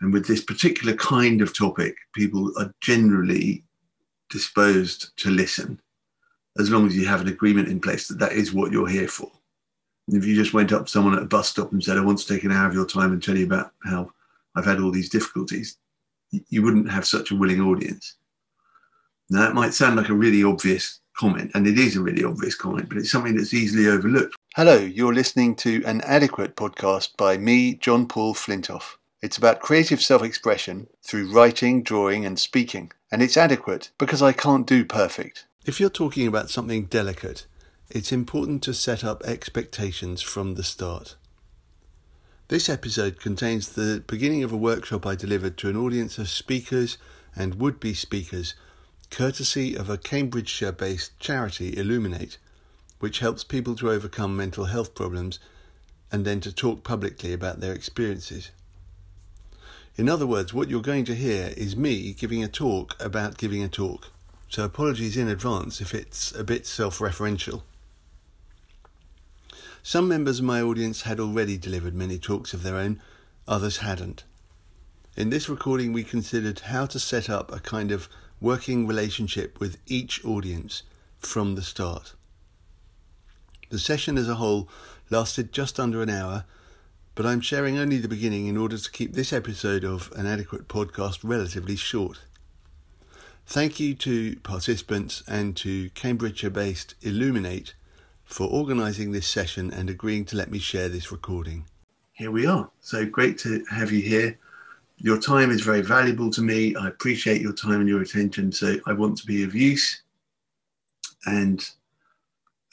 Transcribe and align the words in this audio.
And 0.00 0.12
with 0.12 0.26
this 0.26 0.42
particular 0.42 0.94
kind 0.96 1.40
of 1.40 1.56
topic, 1.56 1.96
people 2.14 2.52
are 2.58 2.74
generally 2.80 3.64
disposed 4.30 5.16
to 5.18 5.30
listen 5.30 5.80
as 6.58 6.70
long 6.70 6.86
as 6.86 6.96
you 6.96 7.06
have 7.06 7.20
an 7.20 7.28
agreement 7.28 7.68
in 7.68 7.80
place 7.80 8.08
that 8.08 8.18
that 8.18 8.32
is 8.32 8.52
what 8.52 8.72
you're 8.72 8.88
here 8.88 9.08
for. 9.08 9.30
And 10.08 10.16
if 10.16 10.26
you 10.26 10.34
just 10.34 10.52
went 10.52 10.72
up 10.72 10.86
to 10.86 10.90
someone 10.90 11.14
at 11.14 11.22
a 11.22 11.26
bus 11.26 11.48
stop 11.48 11.72
and 11.72 11.82
said, 11.82 11.96
I 11.96 12.04
want 12.04 12.18
to 12.18 12.26
take 12.26 12.44
an 12.44 12.52
hour 12.52 12.68
of 12.68 12.74
your 12.74 12.86
time 12.86 13.12
and 13.12 13.22
tell 13.22 13.36
you 13.36 13.46
about 13.46 13.72
how 13.84 14.10
I've 14.54 14.66
had 14.66 14.80
all 14.80 14.90
these 14.90 15.08
difficulties, 15.08 15.78
you 16.30 16.62
wouldn't 16.62 16.90
have 16.90 17.06
such 17.06 17.30
a 17.30 17.36
willing 17.36 17.60
audience. 17.60 18.16
Now, 19.30 19.40
that 19.40 19.54
might 19.54 19.72
sound 19.72 19.96
like 19.96 20.10
a 20.10 20.14
really 20.14 20.44
obvious 20.44 21.00
comment, 21.16 21.52
and 21.54 21.66
it 21.66 21.78
is 21.78 21.96
a 21.96 22.02
really 22.02 22.24
obvious 22.24 22.54
comment, 22.54 22.88
but 22.88 22.98
it's 22.98 23.10
something 23.10 23.36
that's 23.36 23.54
easily 23.54 23.88
overlooked. 23.88 24.36
Hello, 24.54 24.76
you're 24.76 25.14
listening 25.14 25.56
to 25.56 25.82
an 25.84 26.00
adequate 26.02 26.56
podcast 26.56 27.16
by 27.16 27.38
me, 27.38 27.74
John 27.74 28.06
Paul 28.06 28.34
Flintoff. 28.34 28.96
It's 29.24 29.38
about 29.38 29.60
creative 29.60 30.02
self 30.02 30.22
expression 30.22 30.86
through 31.02 31.32
writing, 31.32 31.82
drawing, 31.82 32.26
and 32.26 32.38
speaking, 32.38 32.92
and 33.10 33.22
it's 33.22 33.38
adequate 33.38 33.90
because 33.96 34.20
I 34.20 34.32
can't 34.32 34.66
do 34.66 34.84
perfect. 34.84 35.46
If 35.64 35.80
you're 35.80 35.88
talking 35.88 36.26
about 36.26 36.50
something 36.50 36.84
delicate, 36.84 37.46
it's 37.88 38.12
important 38.12 38.62
to 38.64 38.74
set 38.74 39.02
up 39.02 39.22
expectations 39.24 40.20
from 40.20 40.56
the 40.56 40.62
start. 40.62 41.16
This 42.48 42.68
episode 42.68 43.18
contains 43.18 43.70
the 43.70 44.04
beginning 44.06 44.42
of 44.42 44.52
a 44.52 44.58
workshop 44.58 45.06
I 45.06 45.14
delivered 45.14 45.56
to 45.56 45.70
an 45.70 45.76
audience 45.78 46.18
of 46.18 46.28
speakers 46.28 46.98
and 47.34 47.54
would 47.54 47.80
be 47.80 47.94
speakers, 47.94 48.54
courtesy 49.10 49.74
of 49.74 49.88
a 49.88 49.96
Cambridgeshire 49.96 50.72
based 50.72 51.18
charity, 51.18 51.74
Illuminate, 51.78 52.36
which 52.98 53.20
helps 53.20 53.42
people 53.42 53.74
to 53.76 53.90
overcome 53.90 54.36
mental 54.36 54.66
health 54.66 54.94
problems 54.94 55.38
and 56.12 56.26
then 56.26 56.40
to 56.40 56.52
talk 56.52 56.84
publicly 56.84 57.32
about 57.32 57.60
their 57.60 57.72
experiences. 57.72 58.50
In 59.96 60.08
other 60.08 60.26
words, 60.26 60.52
what 60.52 60.68
you're 60.68 60.82
going 60.82 61.04
to 61.04 61.14
hear 61.14 61.54
is 61.56 61.76
me 61.76 62.12
giving 62.12 62.42
a 62.42 62.48
talk 62.48 62.96
about 62.98 63.38
giving 63.38 63.62
a 63.62 63.68
talk. 63.68 64.10
So 64.48 64.64
apologies 64.64 65.16
in 65.16 65.28
advance 65.28 65.80
if 65.80 65.94
it's 65.94 66.34
a 66.34 66.42
bit 66.42 66.66
self 66.66 66.98
referential. 66.98 67.62
Some 69.84 70.08
members 70.08 70.40
of 70.40 70.46
my 70.46 70.60
audience 70.60 71.02
had 71.02 71.20
already 71.20 71.56
delivered 71.56 71.94
many 71.94 72.18
talks 72.18 72.52
of 72.52 72.62
their 72.62 72.76
own, 72.76 73.00
others 73.46 73.78
hadn't. 73.78 74.24
In 75.16 75.30
this 75.30 75.48
recording, 75.48 75.92
we 75.92 76.02
considered 76.02 76.60
how 76.60 76.86
to 76.86 76.98
set 76.98 77.30
up 77.30 77.52
a 77.52 77.60
kind 77.60 77.92
of 77.92 78.08
working 78.40 78.86
relationship 78.86 79.60
with 79.60 79.76
each 79.86 80.24
audience 80.24 80.82
from 81.18 81.54
the 81.54 81.62
start. 81.62 82.14
The 83.70 83.78
session 83.78 84.18
as 84.18 84.28
a 84.28 84.36
whole 84.36 84.68
lasted 85.08 85.52
just 85.52 85.78
under 85.78 86.02
an 86.02 86.10
hour 86.10 86.44
but 87.14 87.26
I'm 87.26 87.40
sharing 87.40 87.78
only 87.78 87.98
the 87.98 88.08
beginning 88.08 88.46
in 88.46 88.56
order 88.56 88.76
to 88.76 88.90
keep 88.90 89.12
this 89.12 89.32
episode 89.32 89.84
of 89.84 90.10
an 90.16 90.26
adequate 90.26 90.66
podcast 90.68 91.20
relatively 91.22 91.76
short. 91.76 92.20
Thank 93.46 93.78
you 93.78 93.94
to 93.96 94.36
participants 94.40 95.22
and 95.28 95.56
to 95.58 95.90
Cambridgeshire 95.90 96.50
based 96.50 96.94
Illuminate 97.02 97.74
for 98.24 98.48
organising 98.48 99.12
this 99.12 99.28
session 99.28 99.70
and 99.70 99.90
agreeing 99.90 100.24
to 100.26 100.36
let 100.36 100.50
me 100.50 100.58
share 100.58 100.88
this 100.88 101.12
recording. 101.12 101.66
Here 102.14 102.30
we 102.30 102.46
are. 102.46 102.70
So 102.80 103.04
great 103.04 103.38
to 103.38 103.64
have 103.70 103.92
you 103.92 104.00
here. 104.00 104.38
Your 104.96 105.20
time 105.20 105.50
is 105.50 105.60
very 105.60 105.82
valuable 105.82 106.30
to 106.30 106.40
me. 106.40 106.74
I 106.74 106.88
appreciate 106.88 107.42
your 107.42 107.52
time 107.52 107.80
and 107.80 107.88
your 107.88 108.00
attention. 108.00 108.50
So 108.50 108.76
I 108.86 108.92
want 108.92 109.18
to 109.18 109.26
be 109.26 109.44
of 109.44 109.54
use. 109.54 110.02
And 111.26 111.68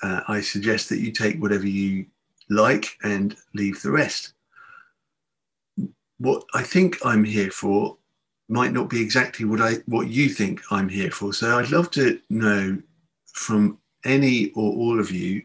uh, 0.01 0.21
I 0.27 0.41
suggest 0.41 0.89
that 0.89 0.99
you 0.99 1.11
take 1.11 1.41
whatever 1.41 1.67
you 1.67 2.05
like 2.49 2.97
and 3.03 3.35
leave 3.53 3.81
the 3.81 3.91
rest. 3.91 4.33
What 6.17 6.43
I 6.53 6.63
think 6.63 6.97
I'm 7.05 7.23
here 7.23 7.51
for 7.51 7.97
might 8.49 8.73
not 8.73 8.89
be 8.89 9.01
exactly 9.01 9.45
what 9.45 9.61
I 9.61 9.75
what 9.85 10.07
you 10.07 10.29
think 10.29 10.61
I'm 10.69 10.89
here 10.89 11.11
for. 11.11 11.33
So 11.33 11.57
I'd 11.57 11.71
love 11.71 11.89
to 11.91 12.19
know 12.29 12.81
from 13.33 13.77
any 14.03 14.51
or 14.51 14.73
all 14.73 14.99
of 14.99 15.11
you 15.11 15.43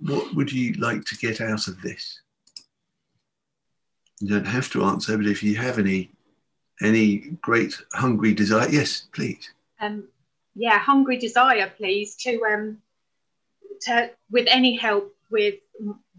what 0.00 0.34
would 0.34 0.52
you 0.52 0.74
like 0.74 1.04
to 1.06 1.16
get 1.16 1.40
out 1.40 1.66
of 1.66 1.80
this? 1.82 2.20
You 4.20 4.28
don't 4.28 4.46
have 4.46 4.70
to 4.70 4.84
answer, 4.84 5.16
but 5.16 5.26
if 5.26 5.42
you 5.42 5.56
have 5.56 5.78
any 5.78 6.10
any 6.82 7.18
great 7.40 7.80
hungry 7.92 8.34
desire, 8.34 8.68
yes, 8.68 9.06
please. 9.12 9.50
Um, 9.80 10.04
yeah, 10.54 10.78
hungry 10.78 11.16
desire, 11.16 11.72
please, 11.76 12.14
to 12.16 12.44
um, 12.44 12.78
to 13.82 14.10
with 14.30 14.46
any 14.48 14.76
help 14.76 15.11
with 15.32 15.54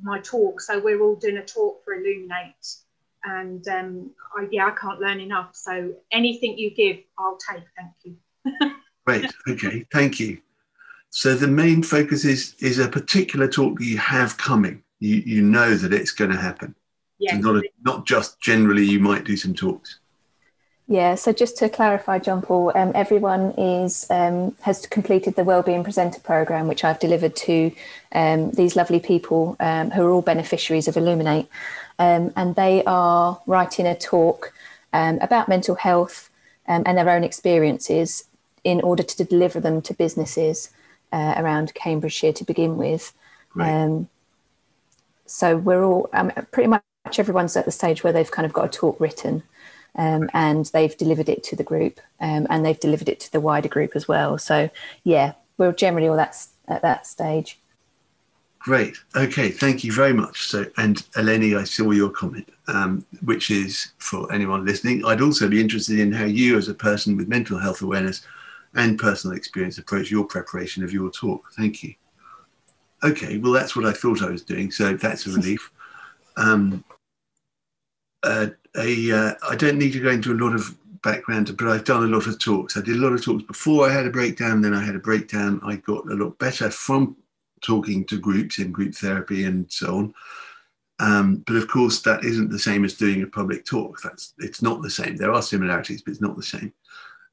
my 0.01 0.19
talk. 0.19 0.59
So 0.59 0.79
we're 0.79 1.01
all 1.01 1.15
doing 1.15 1.37
a 1.37 1.45
talk 1.45 1.83
for 1.85 1.93
Illuminate, 1.93 2.75
and 3.23 3.65
um, 3.69 4.11
I, 4.35 4.47
yeah, 4.51 4.67
I 4.67 4.71
can't 4.71 4.99
learn 4.99 5.19
enough. 5.19 5.55
So 5.55 5.93
anything 6.11 6.57
you 6.57 6.73
give, 6.75 6.97
I'll 7.17 7.37
take. 7.37 7.63
Thank 7.77 7.93
you. 8.03 8.71
Great. 9.05 9.31
Okay. 9.47 9.85
Thank 9.93 10.19
you. 10.19 10.39
So 11.11 11.35
the 11.35 11.47
main 11.47 11.83
focus 11.83 12.25
is 12.25 12.55
is 12.59 12.79
a 12.79 12.87
particular 12.87 13.47
talk 13.47 13.79
that 13.79 13.85
you 13.85 13.99
have 13.99 14.37
coming. 14.37 14.83
You 14.99 15.17
you 15.17 15.41
know 15.43 15.75
that 15.75 15.93
it's 15.93 16.11
going 16.11 16.31
to 16.31 16.37
happen. 16.37 16.75
Yeah. 17.19 17.37
not 17.37 17.57
a, 17.57 17.63
not 17.85 18.05
just 18.05 18.41
generally. 18.41 18.83
You 18.83 18.99
might 18.99 19.23
do 19.23 19.37
some 19.37 19.53
talks. 19.53 19.99
Yeah, 20.87 21.15
so 21.15 21.31
just 21.31 21.57
to 21.57 21.69
clarify, 21.69 22.19
John 22.19 22.41
Paul, 22.41 22.73
um, 22.75 22.91
everyone 22.93 23.51
is 23.57 24.05
um, 24.09 24.53
has 24.61 24.85
completed 24.85 25.35
the 25.35 25.45
Wellbeing 25.45 25.83
Presenter 25.83 26.19
program, 26.19 26.67
which 26.67 26.83
I've 26.83 26.99
delivered 26.99 27.37
to 27.37 27.71
um, 28.11 28.51
these 28.51 28.75
lovely 28.75 28.99
people 28.99 29.55
um, 29.61 29.91
who 29.91 30.05
are 30.05 30.11
all 30.11 30.21
beneficiaries 30.21 30.89
of 30.89 30.97
Illuminate, 30.97 31.47
um, 31.99 32.33
and 32.35 32.55
they 32.55 32.83
are 32.83 33.41
writing 33.47 33.87
a 33.87 33.95
talk 33.95 34.53
um, 34.91 35.19
about 35.21 35.47
mental 35.47 35.75
health 35.75 36.29
and 36.65 36.97
their 36.97 37.09
own 37.09 37.25
experiences 37.25 38.23
in 38.63 38.79
order 38.81 39.03
to 39.03 39.23
deliver 39.23 39.59
them 39.59 39.81
to 39.81 39.93
businesses 39.93 40.69
uh, 41.11 41.33
around 41.37 41.73
Cambridgeshire 41.73 42.31
to 42.33 42.45
begin 42.45 42.77
with. 42.77 43.13
Right. 43.53 44.05
so 45.25 45.57
we're 45.57 45.83
all 45.83 46.09
pretty 46.51 46.67
much 46.67 46.83
everyone's 47.17 47.55
at 47.55 47.65
the 47.65 47.71
stage 47.71 48.03
where 48.03 48.11
they've 48.13 48.31
kind 48.31 48.45
of 48.45 48.53
got 48.53 48.65
a 48.65 48.69
talk 48.69 48.99
written 48.99 49.43
um, 49.95 50.29
and 50.33 50.65
they've 50.67 50.97
delivered 50.97 51.29
it 51.29 51.43
to 51.43 51.55
the 51.55 51.63
group 51.63 51.99
um, 52.19 52.47
and 52.49 52.65
they've 52.65 52.79
delivered 52.79 53.09
it 53.09 53.19
to 53.21 53.31
the 53.31 53.39
wider 53.39 53.69
group 53.69 53.91
as 53.95 54.07
well. 54.07 54.37
So 54.37 54.69
yeah, 55.03 55.33
we're 55.57 55.71
generally 55.71 56.07
all 56.07 56.17
that's 56.17 56.49
at 56.67 56.81
that 56.81 57.05
stage. 57.05 57.59
Great. 58.59 58.95
Okay. 59.13 59.49
Thank 59.49 59.83
you 59.83 59.91
very 59.91 60.13
much. 60.13 60.43
So, 60.43 60.65
and 60.77 60.97
Eleni, 61.17 61.59
I 61.59 61.65
saw 61.65 61.91
your 61.91 62.09
comment, 62.09 62.47
um, 62.67 63.05
which 63.25 63.51
is 63.51 63.91
for 63.97 64.31
anyone 64.31 64.65
listening. 64.65 65.03
I'd 65.05 65.19
also 65.19 65.49
be 65.49 65.59
interested 65.59 65.99
in 65.99 66.13
how 66.13 66.23
you, 66.23 66.57
as 66.57 66.69
a 66.69 66.73
person 66.73 67.17
with 67.17 67.27
mental 67.27 67.59
health 67.59 67.81
awareness 67.81 68.25
and 68.73 68.97
personal 68.97 69.35
experience, 69.35 69.79
approach 69.79 70.09
your 70.09 70.23
preparation 70.23 70.81
of 70.81 70.93
your 70.93 71.11
talk. 71.11 71.51
Thank 71.57 71.83
you. 71.83 71.93
Okay. 73.03 73.37
Well, 73.37 73.51
that's 73.51 73.75
what 73.75 73.85
I 73.85 73.91
thought 73.91 74.21
I 74.21 74.29
was 74.29 74.43
doing. 74.43 74.71
So 74.71 74.93
that's 74.93 75.27
a 75.27 75.31
relief. 75.31 75.69
Um, 76.37 76.85
uh, 78.23 78.47
a, 78.77 79.11
uh, 79.11 79.33
I 79.49 79.55
don't 79.55 79.77
need 79.77 79.93
to 79.93 79.99
go 79.99 80.09
into 80.09 80.33
a 80.33 80.41
lot 80.41 80.53
of 80.53 80.75
background, 81.01 81.55
but 81.57 81.67
I've 81.67 81.83
done 81.83 82.03
a 82.03 82.07
lot 82.07 82.27
of 82.27 82.39
talks. 82.39 82.77
I 82.77 82.81
did 82.81 82.95
a 82.95 82.99
lot 82.99 83.13
of 83.13 83.23
talks 83.23 83.43
before 83.43 83.87
I 83.87 83.93
had 83.93 84.07
a 84.07 84.11
breakdown, 84.11 84.61
then 84.61 84.73
I 84.73 84.83
had 84.83 84.95
a 84.95 84.99
breakdown. 84.99 85.59
I 85.63 85.75
got 85.77 86.09
a 86.09 86.15
lot 86.15 86.39
better 86.39 86.69
from 86.69 87.15
talking 87.61 88.05
to 88.05 88.19
groups 88.19 88.59
in 88.59 88.71
group 88.71 88.95
therapy 88.95 89.45
and 89.45 89.71
so 89.71 89.97
on. 89.97 90.13
Um, 90.99 91.43
but 91.45 91.55
of 91.55 91.67
course, 91.67 92.01
that 92.01 92.23
isn't 92.23 92.49
the 92.49 92.59
same 92.59 92.85
as 92.85 92.93
doing 92.93 93.23
a 93.23 93.27
public 93.27 93.65
talk. 93.65 94.01
That's 94.01 94.33
it's 94.39 94.61
not 94.61 94.81
the 94.81 94.89
same. 94.89 95.17
There 95.17 95.33
are 95.33 95.41
similarities, 95.41 96.01
but 96.01 96.11
it's 96.11 96.21
not 96.21 96.35
the 96.35 96.43
same. 96.43 96.73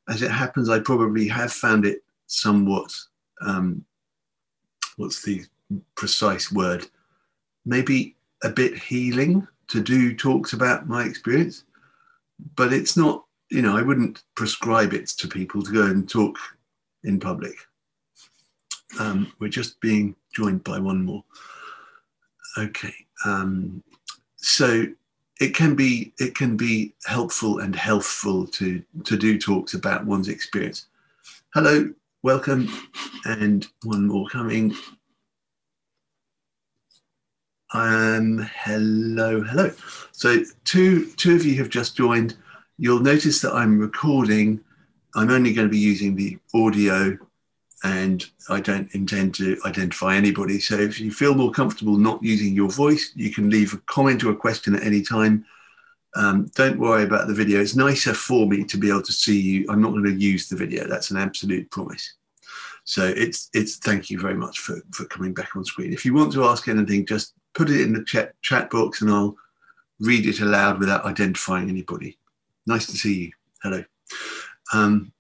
As 0.09 0.23
it 0.23 0.31
happens, 0.31 0.69
I 0.69 0.81
probably 0.81 1.29
have 1.29 1.53
found 1.53 1.87
it 1.87 2.03
somewhat. 2.27 2.93
Um, 3.41 3.85
what's 4.97 5.23
the 5.23 5.45
precise 5.95 6.51
word? 6.51 6.87
Maybe 7.65 8.17
a 8.43 8.49
bit 8.49 8.77
healing 8.77 9.47
to 9.71 9.81
do 9.81 10.15
talks 10.15 10.53
about 10.53 10.89
my 10.89 11.05
experience, 11.05 11.65
but 12.57 12.73
it's 12.73 12.97
not, 12.97 13.25
you 13.51 13.63
know, 13.63 13.77
I 13.77 13.83
wouldn't 13.83 14.23
prescribe 14.35 14.93
it 14.93 15.07
to 15.09 15.29
people 15.29 15.63
to 15.63 15.73
go 15.73 15.87
and 15.87 16.09
talk 16.09 16.39
in 17.05 17.19
public. 17.21 17.55
Um, 18.99 19.33
we're 19.39 19.49
just 19.49 19.81
being 19.81 20.17
joined 20.35 20.65
by 20.65 20.79
one 20.79 21.05
more. 21.05 21.25
Okay. 22.59 22.95
Um, 23.25 23.83
so 24.37 24.87
it 25.41 25.55
can 25.55 25.75
be 25.75 26.13
it 26.19 26.35
can 26.35 26.57
be 26.57 26.93
helpful 27.07 27.61
and 27.61 27.75
healthful 27.75 28.47
to 28.49 28.83
to 29.05 29.17
do 29.17 29.39
talks 29.39 29.75
about 29.75 30.05
one's 30.05 30.29
experience. 30.29 30.87
Hello, 31.55 31.93
welcome, 32.23 32.69
and 33.25 33.67
one 33.85 34.07
more 34.07 34.27
coming. 34.29 34.75
Um, 37.73 38.49
hello, 38.55 39.43
hello. 39.43 39.71
So 40.13 40.43
two 40.65 41.07
two 41.13 41.37
of 41.37 41.45
you 41.45 41.57
have 41.59 41.69
just 41.69 41.97
joined. 41.97 42.37
You'll 42.79 43.01
notice 43.01 43.41
that 43.43 43.55
I'm 43.55 43.79
recording. 43.79 44.61
I'm 45.15 45.31
only 45.31 45.53
going 45.53 45.69
to 45.69 45.73
be 45.73 45.79
using 45.79 46.17
the 46.17 46.39
audio, 46.55 47.17
and 47.85 48.25
I 48.49 48.61
don't 48.61 48.93
intend 48.95 49.35
to 49.37 49.57
identify 49.65 50.17
anybody. 50.17 50.59
So 50.61 50.77
if 50.79 51.01
you 51.01 51.13
feel 51.13 51.35
more 51.35 51.53
comfortable 51.53 51.97
not 51.97 52.23
using 52.23 52.55
your 52.55 52.71
voice, 52.71 53.13
you 53.15 53.31
can 53.33 53.51
leave 53.51 53.73
a 53.75 53.79
comment 53.87 54.25
or 54.25 54.33
a 54.33 54.37
question 54.37 54.75
at 54.75 54.83
any 54.85 55.03
time. 55.03 55.45
um, 56.17 56.51
don't 56.55 56.79
worry 56.79 57.05
about 57.05 57.29
the 57.29 57.35
video. 57.35 57.61
It's 57.61 57.77
nicer 57.77 58.15
for 58.15 58.47
me 58.47 58.65
to 58.65 58.77
be 58.77 58.89
able 58.89 59.03
to 59.03 59.13
see 59.13 59.41
you. 59.41 59.67
I'm 59.69 59.81
not 59.81 59.93
going 59.93 60.05
to 60.05 60.13
use 60.13 60.49
the 60.49 60.57
video. 60.57 60.87
That's 60.89 61.11
an 61.11 61.17
absolute 61.17 61.71
promise. 61.71 62.15
So 62.85 63.07
it's 63.07 63.51
it's 63.53 63.77
thank 63.77 64.11
you 64.11 64.19
very 64.19 64.35
much 64.35 64.59
for 64.61 64.81
for 64.93 65.05
coming 65.05 65.35
back 65.35 65.55
on 65.55 65.65
screen. 65.65 65.93
If 65.93 66.05
you 66.05 66.15
want 66.15 66.33
to 66.33 66.45
ask 66.45 66.67
anything, 66.67 67.07
just 67.07 67.35
put 67.55 67.71
it 67.71 67.81
in 67.81 67.93
the 67.93 68.05
chat 68.05 68.35
chat 68.43 68.71
box 68.71 69.03
and 69.03 69.11
I'll 69.11 69.37
read 70.01 70.27
it 70.27 70.41
aloud 70.41 70.79
without 70.79 71.05
identifying 71.05 71.69
anybody. 71.69 72.17
Nice 72.67 72.87
to 72.87 72.97
see 72.97 73.25
you. 73.25 73.33
Hello. 73.63 73.85
Um, 74.73 75.13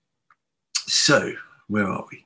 so 0.86 1.32
where 1.68 1.86
are 1.86 2.04
we? 2.10 2.24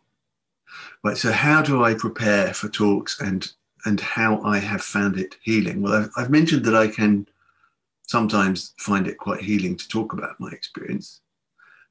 Right. 1.02 1.16
So 1.16 1.32
how 1.32 1.62
do 1.62 1.84
I 1.84 1.94
prepare 1.94 2.54
for 2.54 2.68
talks 2.68 3.20
and 3.20 3.50
and 3.86 4.00
how 4.00 4.40
I 4.42 4.58
have 4.58 4.82
found 4.82 5.18
it 5.18 5.36
healing? 5.42 5.82
Well, 5.82 5.94
I've, 5.94 6.10
I've 6.16 6.30
mentioned 6.30 6.64
that 6.64 6.74
I 6.74 6.88
can 6.88 7.26
sometimes 8.06 8.74
find 8.78 9.06
it 9.06 9.18
quite 9.18 9.42
healing 9.42 9.76
to 9.76 9.88
talk 9.88 10.12
about 10.12 10.38
my 10.40 10.50
experience 10.50 11.20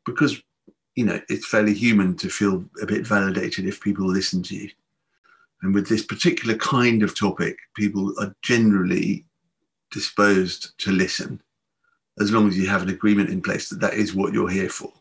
because 0.06 0.42
you 0.96 1.06
know 1.06 1.20
it's 1.30 1.48
fairly 1.48 1.74
human 1.74 2.16
to 2.18 2.30
feel 2.30 2.64
a 2.82 2.86
bit 2.86 3.06
validated 3.06 3.66
if 3.66 3.82
people 3.82 4.06
listen 4.06 4.44
to 4.44 4.56
you 4.56 4.70
and 5.64 5.74
with 5.74 5.88
this 5.88 6.06
particular 6.06 6.56
kind 6.56 7.04
of 7.04 7.18
topic 7.18 7.58
people 7.76 8.14
are 8.20 8.36
generally 8.42 9.26
disposed 9.92 10.78
to 10.78 10.92
listen 10.92 11.42
as 12.20 12.32
long 12.32 12.48
as 12.48 12.58
you 12.58 12.68
have 12.68 12.84
an 12.84 12.90
agreement 12.90 13.30
in 13.30 13.42
place 13.42 13.70
that 13.70 13.80
that 13.80 13.96
is 13.96 14.14
what 14.14 14.34
you're 14.34 14.50
here 14.50 14.70
for 14.70 14.92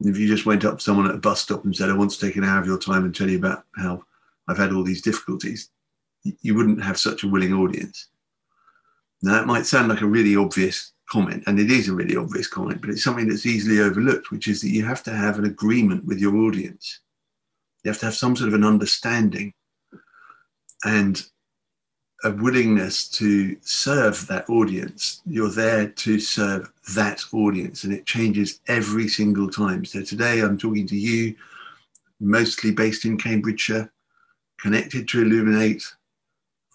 and 0.00 0.10
if 0.10 0.18
you 0.18 0.26
just 0.26 0.46
went 0.46 0.64
up 0.64 0.78
to 0.78 0.84
someone 0.84 1.06
at 1.06 1.14
a 1.14 1.18
bus 1.18 1.40
stop 1.40 1.64
and 1.64 1.74
said 1.74 1.90
i 1.90 1.96
want 1.96 2.10
to 2.10 2.20
take 2.20 2.36
an 2.36 2.44
hour 2.44 2.60
of 2.60 2.66
your 2.66 2.78
time 2.78 3.04
and 3.04 3.14
tell 3.14 3.30
you 3.30 3.38
about 3.38 3.64
how 3.76 4.02
i've 4.48 4.58
had 4.58 4.72
all 4.72 4.82
these 4.82 5.02
difficulties 5.02 5.70
you 6.42 6.54
wouldn't 6.54 6.82
have 6.82 6.98
such 6.98 7.22
a 7.22 7.28
willing 7.28 7.52
audience 7.52 8.08
now, 9.24 9.32
that 9.32 9.46
might 9.46 9.64
sound 9.64 9.88
like 9.88 10.02
a 10.02 10.06
really 10.06 10.36
obvious 10.36 10.92
comment, 11.08 11.44
and 11.46 11.58
it 11.58 11.70
is 11.70 11.88
a 11.88 11.94
really 11.94 12.14
obvious 12.14 12.46
comment, 12.46 12.82
but 12.82 12.90
it's 12.90 13.02
something 13.02 13.26
that's 13.26 13.46
easily 13.46 13.80
overlooked, 13.80 14.30
which 14.30 14.48
is 14.48 14.60
that 14.60 14.68
you 14.68 14.84
have 14.84 15.02
to 15.04 15.12
have 15.12 15.38
an 15.38 15.46
agreement 15.46 16.04
with 16.04 16.18
your 16.18 16.36
audience. 16.36 17.00
You 17.82 17.90
have 17.90 17.98
to 18.00 18.04
have 18.04 18.14
some 18.14 18.36
sort 18.36 18.48
of 18.48 18.54
an 18.54 18.64
understanding 18.64 19.54
and 20.84 21.24
a 22.24 22.30
willingness 22.30 23.06
to 23.08 23.56
serve 23.60 24.26
that 24.28 24.48
audience. 24.48 25.20
You're 25.26 25.50
there 25.50 25.88
to 25.88 26.18
serve 26.18 26.72
that 26.94 27.22
audience, 27.32 27.84
and 27.84 27.92
it 27.92 28.06
changes 28.06 28.60
every 28.66 29.08
single 29.08 29.50
time. 29.50 29.84
So 29.84 30.02
today 30.02 30.40
I'm 30.40 30.56
talking 30.56 30.86
to 30.86 30.96
you, 30.96 31.36
mostly 32.20 32.72
based 32.72 33.04
in 33.04 33.18
Cambridgeshire, 33.18 33.92
connected 34.58 35.06
to 35.08 35.22
Illuminate. 35.22 35.84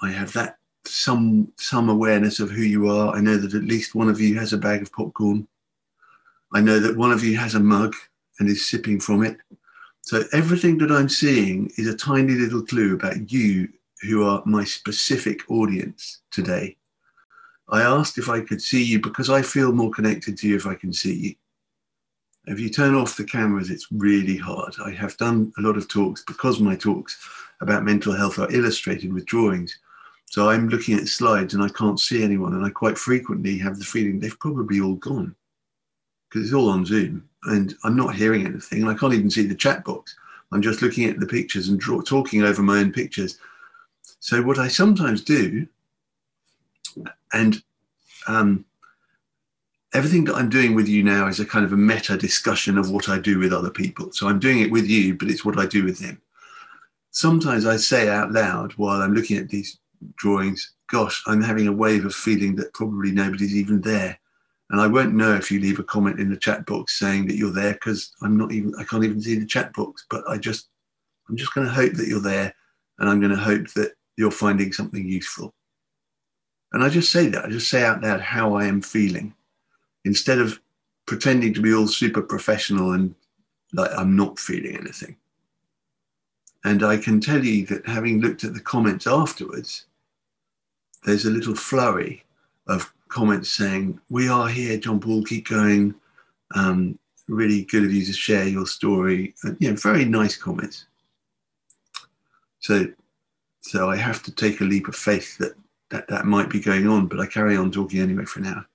I 0.01 0.11
have 0.11 0.31
that 0.33 0.57
some 0.85 1.51
some 1.57 1.89
awareness 1.89 2.39
of 2.39 2.51
who 2.51 2.61
you 2.61 2.89
are. 2.89 3.15
I 3.15 3.19
know 3.19 3.37
that 3.37 3.53
at 3.53 3.63
least 3.63 3.95
one 3.95 4.09
of 4.09 4.21
you 4.21 4.37
has 4.37 4.53
a 4.53 4.57
bag 4.57 4.81
of 4.81 4.91
popcorn. 4.91 5.47
I 6.53 6.61
know 6.61 6.79
that 6.79 6.97
one 6.97 7.11
of 7.11 7.23
you 7.23 7.37
has 7.37 7.55
a 7.55 7.59
mug 7.59 7.95
and 8.39 8.47
is 8.47 8.69
sipping 8.69 8.99
from 8.99 9.23
it. 9.23 9.37
So 10.01 10.23
everything 10.31 10.77
that 10.79 10.91
I'm 10.91 11.09
seeing 11.09 11.71
is 11.77 11.87
a 11.87 11.95
tiny 11.95 12.33
little 12.33 12.63
clue 12.63 12.95
about 12.95 13.31
you 13.31 13.69
who 14.01 14.23
are 14.23 14.43
my 14.45 14.63
specific 14.63 15.49
audience 15.49 16.21
today. 16.31 16.77
I 17.69 17.81
asked 17.81 18.17
if 18.17 18.29
I 18.29 18.41
could 18.41 18.61
see 18.61 18.83
you 18.83 18.99
because 18.99 19.29
I 19.29 19.41
feel 19.41 19.71
more 19.71 19.91
connected 19.91 20.37
to 20.37 20.47
you 20.47 20.55
if 20.55 20.65
I 20.65 20.75
can 20.75 20.91
see 20.91 21.13
you. 21.13 21.35
If 22.47 22.59
you 22.59 22.69
turn 22.69 22.95
off 22.95 23.17
the 23.17 23.23
cameras, 23.23 23.69
it's 23.69 23.87
really 23.91 24.37
hard. 24.37 24.73
I 24.83 24.91
have 24.91 25.17
done 25.17 25.53
a 25.57 25.61
lot 25.61 25.77
of 25.77 25.87
talks 25.87 26.23
because 26.25 26.59
my 26.59 26.75
talks 26.75 27.19
about 27.61 27.83
mental 27.83 28.13
health 28.13 28.39
are 28.39 28.51
illustrated 28.51 29.13
with 29.13 29.25
drawings. 29.25 29.77
So 30.25 30.49
I'm 30.49 30.69
looking 30.69 30.97
at 30.97 31.07
slides 31.07 31.53
and 31.53 31.61
I 31.61 31.69
can't 31.69 31.99
see 31.99 32.23
anyone. 32.23 32.53
And 32.53 32.65
I 32.65 32.69
quite 32.69 32.97
frequently 32.97 33.57
have 33.59 33.77
the 33.77 33.85
feeling 33.85 34.19
they've 34.19 34.39
probably 34.39 34.79
all 34.79 34.95
gone 34.95 35.35
because 36.29 36.45
it's 36.45 36.53
all 36.53 36.69
on 36.69 36.85
Zoom 36.85 37.27
and 37.45 37.75
I'm 37.83 37.95
not 37.95 38.15
hearing 38.15 38.45
anything. 38.45 38.81
And 38.81 38.89
I 38.89 38.95
can't 38.95 39.13
even 39.13 39.29
see 39.29 39.45
the 39.45 39.55
chat 39.55 39.83
box. 39.83 40.15
I'm 40.51 40.61
just 40.61 40.81
looking 40.81 41.07
at 41.09 41.19
the 41.19 41.27
pictures 41.27 41.69
and 41.69 41.79
draw, 41.79 42.01
talking 42.01 42.43
over 42.43 42.63
my 42.63 42.79
own 42.79 42.91
pictures. 42.91 43.37
So 44.19 44.41
what 44.41 44.59
I 44.59 44.67
sometimes 44.67 45.21
do, 45.21 45.67
and 47.33 47.61
um, 48.27 48.65
everything 49.93 50.25
that 50.25 50.35
I'm 50.35 50.49
doing 50.49 50.75
with 50.75 50.87
you 50.87 51.03
now 51.03 51.27
is 51.27 51.39
a 51.39 51.45
kind 51.45 51.65
of 51.65 51.73
a 51.73 51.77
meta 51.77 52.17
discussion 52.17 52.77
of 52.77 52.91
what 52.91 53.09
I 53.09 53.17
do 53.17 53.39
with 53.39 53.53
other 53.53 53.69
people. 53.69 54.11
So 54.11 54.27
I'm 54.27 54.39
doing 54.39 54.59
it 54.59 54.71
with 54.71 54.87
you, 54.87 55.15
but 55.15 55.29
it's 55.29 55.45
what 55.45 55.57
I 55.57 55.65
do 55.65 55.83
with 55.83 55.99
them. 55.99 56.21
Sometimes 57.11 57.65
I 57.65 57.77
say 57.77 58.07
out 58.09 58.31
loud 58.31 58.73
while 58.73 59.01
I'm 59.01 59.15
looking 59.15 59.37
at 59.37 59.49
these 59.49 59.79
drawings, 60.17 60.73
gosh, 60.87 61.23
I'm 61.25 61.41
having 61.41 61.67
a 61.67 61.73
wave 61.73 62.05
of 62.05 62.13
feeling 62.13 62.55
that 62.57 62.73
probably 62.73 63.11
nobody's 63.11 63.55
even 63.55 63.81
there. 63.81 64.19
And 64.69 64.79
I 64.79 64.85
won't 64.85 65.15
know 65.15 65.33
if 65.33 65.49
you 65.49 65.59
leave 65.59 65.79
a 65.79 65.83
comment 65.83 66.19
in 66.19 66.29
the 66.29 66.37
chat 66.37 66.65
box 66.67 66.99
saying 66.99 67.25
that 67.27 67.35
you're 67.35 67.51
there 67.51 67.73
because 67.73 68.13
I'm 68.21 68.37
not 68.37 68.51
even, 68.51 68.73
I 68.77 68.83
can't 68.83 69.03
even 69.03 69.21
see 69.21 69.39
the 69.39 69.45
chat 69.45 69.73
box. 69.73 70.05
But 70.09 70.23
I 70.29 70.37
just, 70.37 70.69
I'm 71.27 71.37
just 71.37 71.55
going 71.55 71.65
to 71.65 71.73
hope 71.73 71.93
that 71.93 72.07
you're 72.07 72.21
there 72.21 72.53
and 72.99 73.09
I'm 73.09 73.19
going 73.19 73.31
to 73.31 73.37
hope 73.37 73.67
that 73.73 73.93
you're 74.19 74.31
finding 74.31 74.73
something 74.73 75.07
useful. 75.07 75.53
And 76.73 76.83
I 76.83 76.89
just 76.89 77.09
say 77.09 77.27
that, 77.29 77.45
I 77.45 77.49
just 77.49 77.69
say 77.69 77.83
out 77.83 78.03
loud 78.03 78.19
how 78.19 78.53
I 78.53 78.65
am 78.65 78.81
feeling 78.81 79.33
instead 80.03 80.39
of 80.39 80.59
pretending 81.07 81.53
to 81.53 81.61
be 81.61 81.73
all 81.73 81.87
super 81.87 82.21
professional 82.21 82.91
and 82.91 83.15
like 83.73 83.89
I'm 83.97 84.17
not 84.17 84.37
feeling 84.37 84.75
anything. 84.75 85.15
And 86.65 86.83
I 86.83 86.97
can 86.97 87.21
tell 87.21 87.43
you 87.43 87.65
that 87.67 87.87
having 87.87 88.19
looked 88.19 88.43
at 88.43 88.53
the 88.53 88.59
comments 88.59 89.07
afterwards, 89.07 89.85
there's 91.05 91.25
a 91.25 91.31
little 91.31 91.55
flurry 91.55 92.25
of 92.67 92.93
comments 93.07 93.49
saying, 93.49 94.01
We 94.09 94.27
are 94.27 94.49
here, 94.49 94.77
John 94.77 94.99
Paul, 94.99 95.23
keep 95.23 95.47
going. 95.47 95.95
Um, 96.53 96.99
really 97.29 97.63
good 97.63 97.85
of 97.85 97.93
you 97.93 98.03
to 98.03 98.11
share 98.11 98.47
your 98.47 98.67
story. 98.67 99.33
And, 99.43 99.55
you 99.61 99.69
know, 99.69 99.77
very 99.77 100.03
nice 100.03 100.35
comments. 100.35 100.87
So, 102.59 102.87
so 103.61 103.89
I 103.89 103.95
have 103.95 104.23
to 104.23 104.31
take 104.31 104.61
a 104.61 104.65
leap 104.65 104.87
of 104.87 104.95
faith 104.95 105.37
that, 105.37 105.53
that 105.89 106.07
that 106.07 106.25
might 106.25 106.49
be 106.49 106.59
going 106.59 106.87
on, 106.87 107.07
but 107.07 107.19
I 107.19 107.25
carry 107.25 107.57
on 107.57 107.71
talking 107.71 107.99
anyway 107.99 108.25
for 108.25 108.39
now. 108.39 108.65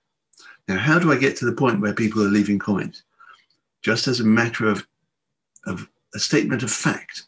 Now, 0.69 0.78
how 0.78 0.98
do 0.98 1.12
I 1.12 1.16
get 1.16 1.36
to 1.36 1.44
the 1.44 1.52
point 1.52 1.81
where 1.81 1.92
people 1.92 2.22
are 2.22 2.28
leaving 2.28 2.58
comments? 2.58 3.02
Just 3.82 4.08
as 4.08 4.20
a 4.20 4.25
matter 4.25 4.66
of, 4.66 4.86
of 5.66 5.88
a 6.14 6.19
statement 6.19 6.62
of 6.62 6.70
fact, 6.70 7.25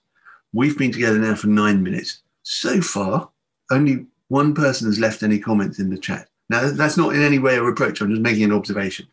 we've 0.52 0.78
been 0.78 0.92
together 0.92 1.18
now 1.18 1.34
for 1.34 1.48
nine 1.48 1.82
minutes. 1.82 2.22
So 2.42 2.80
far, 2.80 3.28
only 3.70 4.06
one 4.28 4.54
person 4.54 4.86
has 4.86 4.98
left 4.98 5.22
any 5.22 5.38
comments 5.38 5.78
in 5.78 5.90
the 5.90 5.98
chat. 5.98 6.28
Now, 6.48 6.70
that's 6.70 6.96
not 6.96 7.14
in 7.14 7.22
any 7.22 7.38
way 7.38 7.56
a 7.56 7.62
reproach. 7.62 8.00
I'm 8.00 8.10
just 8.10 8.22
making 8.22 8.44
an 8.44 8.52
observation. 8.52 9.06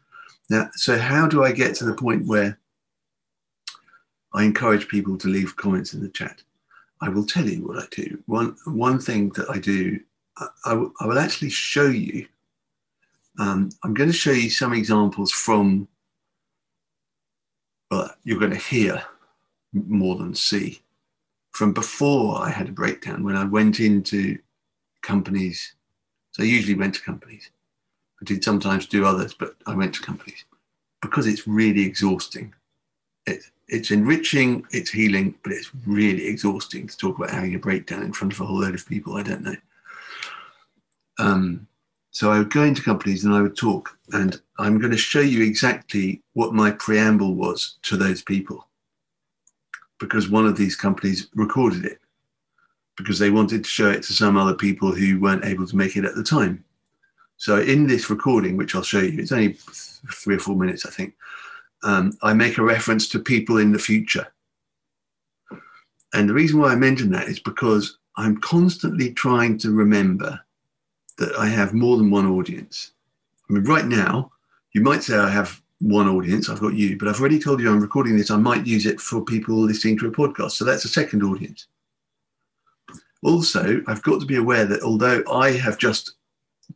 Now, 0.50 0.70
so 0.74 0.98
how 0.98 1.28
do 1.28 1.44
I 1.44 1.52
get 1.52 1.76
to 1.76 1.86
the 1.86 1.94
point 1.94 2.28
where 2.28 2.58
I 4.34 4.44
encourage 4.44 4.88
people 4.88 5.18
to 5.18 5.28
leave 5.28 5.56
comments 5.56 5.94
in 5.94 6.02
the 6.02 6.10
chat? 6.10 6.44
I 7.04 7.10
will 7.10 7.26
tell 7.26 7.46
you 7.46 7.68
what 7.68 7.80
I 7.80 7.86
do. 7.92 8.24
One, 8.28 8.56
one 8.66 8.98
thing 8.98 9.30
that 9.32 9.50
I 9.50 9.60
do, 9.60 10.00
I, 10.38 10.48
I, 10.64 10.74
will, 10.74 10.94
I 11.02 11.06
will 11.06 11.20
actually 11.20 11.50
show 11.50 11.88
you. 11.88 12.28
Um, 13.40 13.72
I'm 13.84 13.94
going 13.94 14.10
to 14.10 14.16
show 14.16 14.32
you 14.32 14.50
some 14.50 14.72
examples 14.72 15.30
from, 15.30 15.90
well, 17.92 18.10
you're 18.24 18.40
going 18.40 18.54
to 18.54 18.58
hear 18.58 19.04
more 19.74 20.16
than 20.16 20.34
see, 20.34 20.82
from 21.52 21.74
before 21.74 22.42
I 22.42 22.50
had 22.50 22.70
a 22.70 22.72
breakdown 22.72 23.24
when 23.24 23.36
I 23.36 23.44
went 23.44 23.82
into 23.82 24.38
companies. 25.02 25.76
So 26.32 26.44
I 26.44 26.46
usually 26.46 26.76
went 26.76 26.96
to 26.96 27.02
companies. 27.02 27.50
I 28.22 28.24
did 28.24 28.46
sometimes 28.46 28.86
do 28.86 29.06
others, 29.06 29.34
but 29.34 29.56
I 29.68 29.76
went 29.76 29.94
to 29.96 30.02
companies 30.02 30.46
because 31.02 31.28
it's 31.28 31.48
really 31.48 31.84
exhausting. 31.84 32.54
It, 33.26 33.44
it's 33.68 33.92
enriching, 33.92 34.66
it's 34.72 34.92
healing, 34.92 35.36
but 35.44 35.54
it's 35.54 35.72
really 35.86 36.28
exhausting 36.28 36.88
to 36.88 36.98
talk 36.98 37.18
about 37.18 37.32
having 37.32 37.56
a 37.56 37.60
breakdown 37.60 38.04
in 38.04 38.14
front 38.14 38.34
of 38.34 38.42
a 38.42 38.46
whole 38.46 38.60
load 38.60 38.76
of 38.76 38.88
people 38.88 39.16
I 39.16 39.24
don't 39.24 39.44
know. 39.44 39.56
Um, 41.20 41.68
so 42.12 42.32
I 42.32 42.38
would 42.38 42.52
go 42.52 42.64
into 42.64 42.84
companies 42.84 43.24
and 43.24 43.34
I 43.34 43.42
would 43.42 43.58
talk, 43.58 43.98
and 44.12 44.40
I'm 44.60 44.80
going 44.80 44.92
to 44.92 44.98
show 44.98 45.20
you 45.20 45.44
exactly 45.44 46.22
what 46.34 46.54
my 46.54 46.72
preamble 46.72 47.34
was 47.36 47.78
to 47.84 47.98
those 47.98 48.22
people 48.22 48.68
because 50.00 50.30
one 50.30 50.46
of 50.46 50.58
these 50.58 50.76
companies 50.76 51.30
recorded 51.34 51.86
it 51.86 52.00
because 52.98 53.18
they 53.18 53.32
wanted 53.32 53.64
to 53.64 53.70
show 53.70 53.90
it 53.90 54.04
to 54.04 54.14
some 54.14 54.38
other 54.38 54.54
people 54.54 54.92
who 54.92 55.20
weren't 55.20 55.46
able 55.46 55.66
to 55.66 55.76
make 55.76 55.96
it 55.96 56.06
at 56.06 56.16
the 56.16 56.24
time. 56.24 56.64
So 57.38 57.60
in 57.60 57.88
this 57.88 58.10
recording, 58.10 58.58
which 58.58 58.76
I'll 58.76 58.84
show 58.84 59.00
you, 59.00 59.20
it's 59.20 59.32
only 59.32 59.54
three 60.14 60.36
or 60.36 60.40
four 60.40 60.56
minutes, 60.56 60.86
I 60.86 60.92
think. 60.92 61.16
Um, 61.84 62.18
I 62.22 62.34
make 62.34 62.58
a 62.58 62.64
reference 62.64 63.08
to 63.10 63.20
people 63.20 63.58
in 63.58 63.72
the 63.72 63.80
future. 63.80 64.28
And 66.14 66.30
the 66.30 66.34
reason 66.34 66.60
why 66.60 66.72
I 66.72 66.76
mention 66.76 67.12
that 67.12 67.28
is 67.28 67.40
because 67.40 67.98
I'm 68.16 68.38
constantly 68.38 69.14
trying 69.14 69.58
to 69.60 69.72
remember 69.72 70.40
that 71.18 71.36
I 71.36 71.48
have 71.48 71.74
more 71.74 71.98
than 71.98 72.12
one 72.12 72.28
audience. 72.28 72.92
I 73.50 73.54
mean, 73.54 73.64
right 73.64 73.86
now, 73.86 74.32
you 74.74 74.82
might 74.82 75.04
say 75.04 75.18
I 75.18 75.30
have 75.30 75.62
one 75.80 76.08
audience, 76.08 76.50
I've 76.50 76.62
got 76.62 76.76
you, 76.76 76.98
but 76.98 77.08
I've 77.08 77.20
already 77.20 77.40
told 77.40 77.60
you 77.60 77.70
I'm 77.70 77.82
recording 77.82 78.16
this. 78.16 78.32
I 78.32 78.38
might 78.38 78.66
use 78.66 78.86
it 78.86 79.02
for 79.02 79.22
people 79.22 79.56
listening 79.56 79.98
to 80.00 80.08
a 80.08 80.12
podcast. 80.12 80.52
So 80.52 80.66
that's 80.66 80.86
a 80.86 80.90
second 80.90 81.24
audience. 81.24 81.68
Also, 83.22 83.82
I've 83.88 84.02
got 84.04 84.20
to 84.20 84.26
be 84.26 84.36
aware 84.36 84.66
that 84.66 84.82
although 84.82 85.24
I 85.32 85.52
have 85.52 85.78
just 85.78 86.14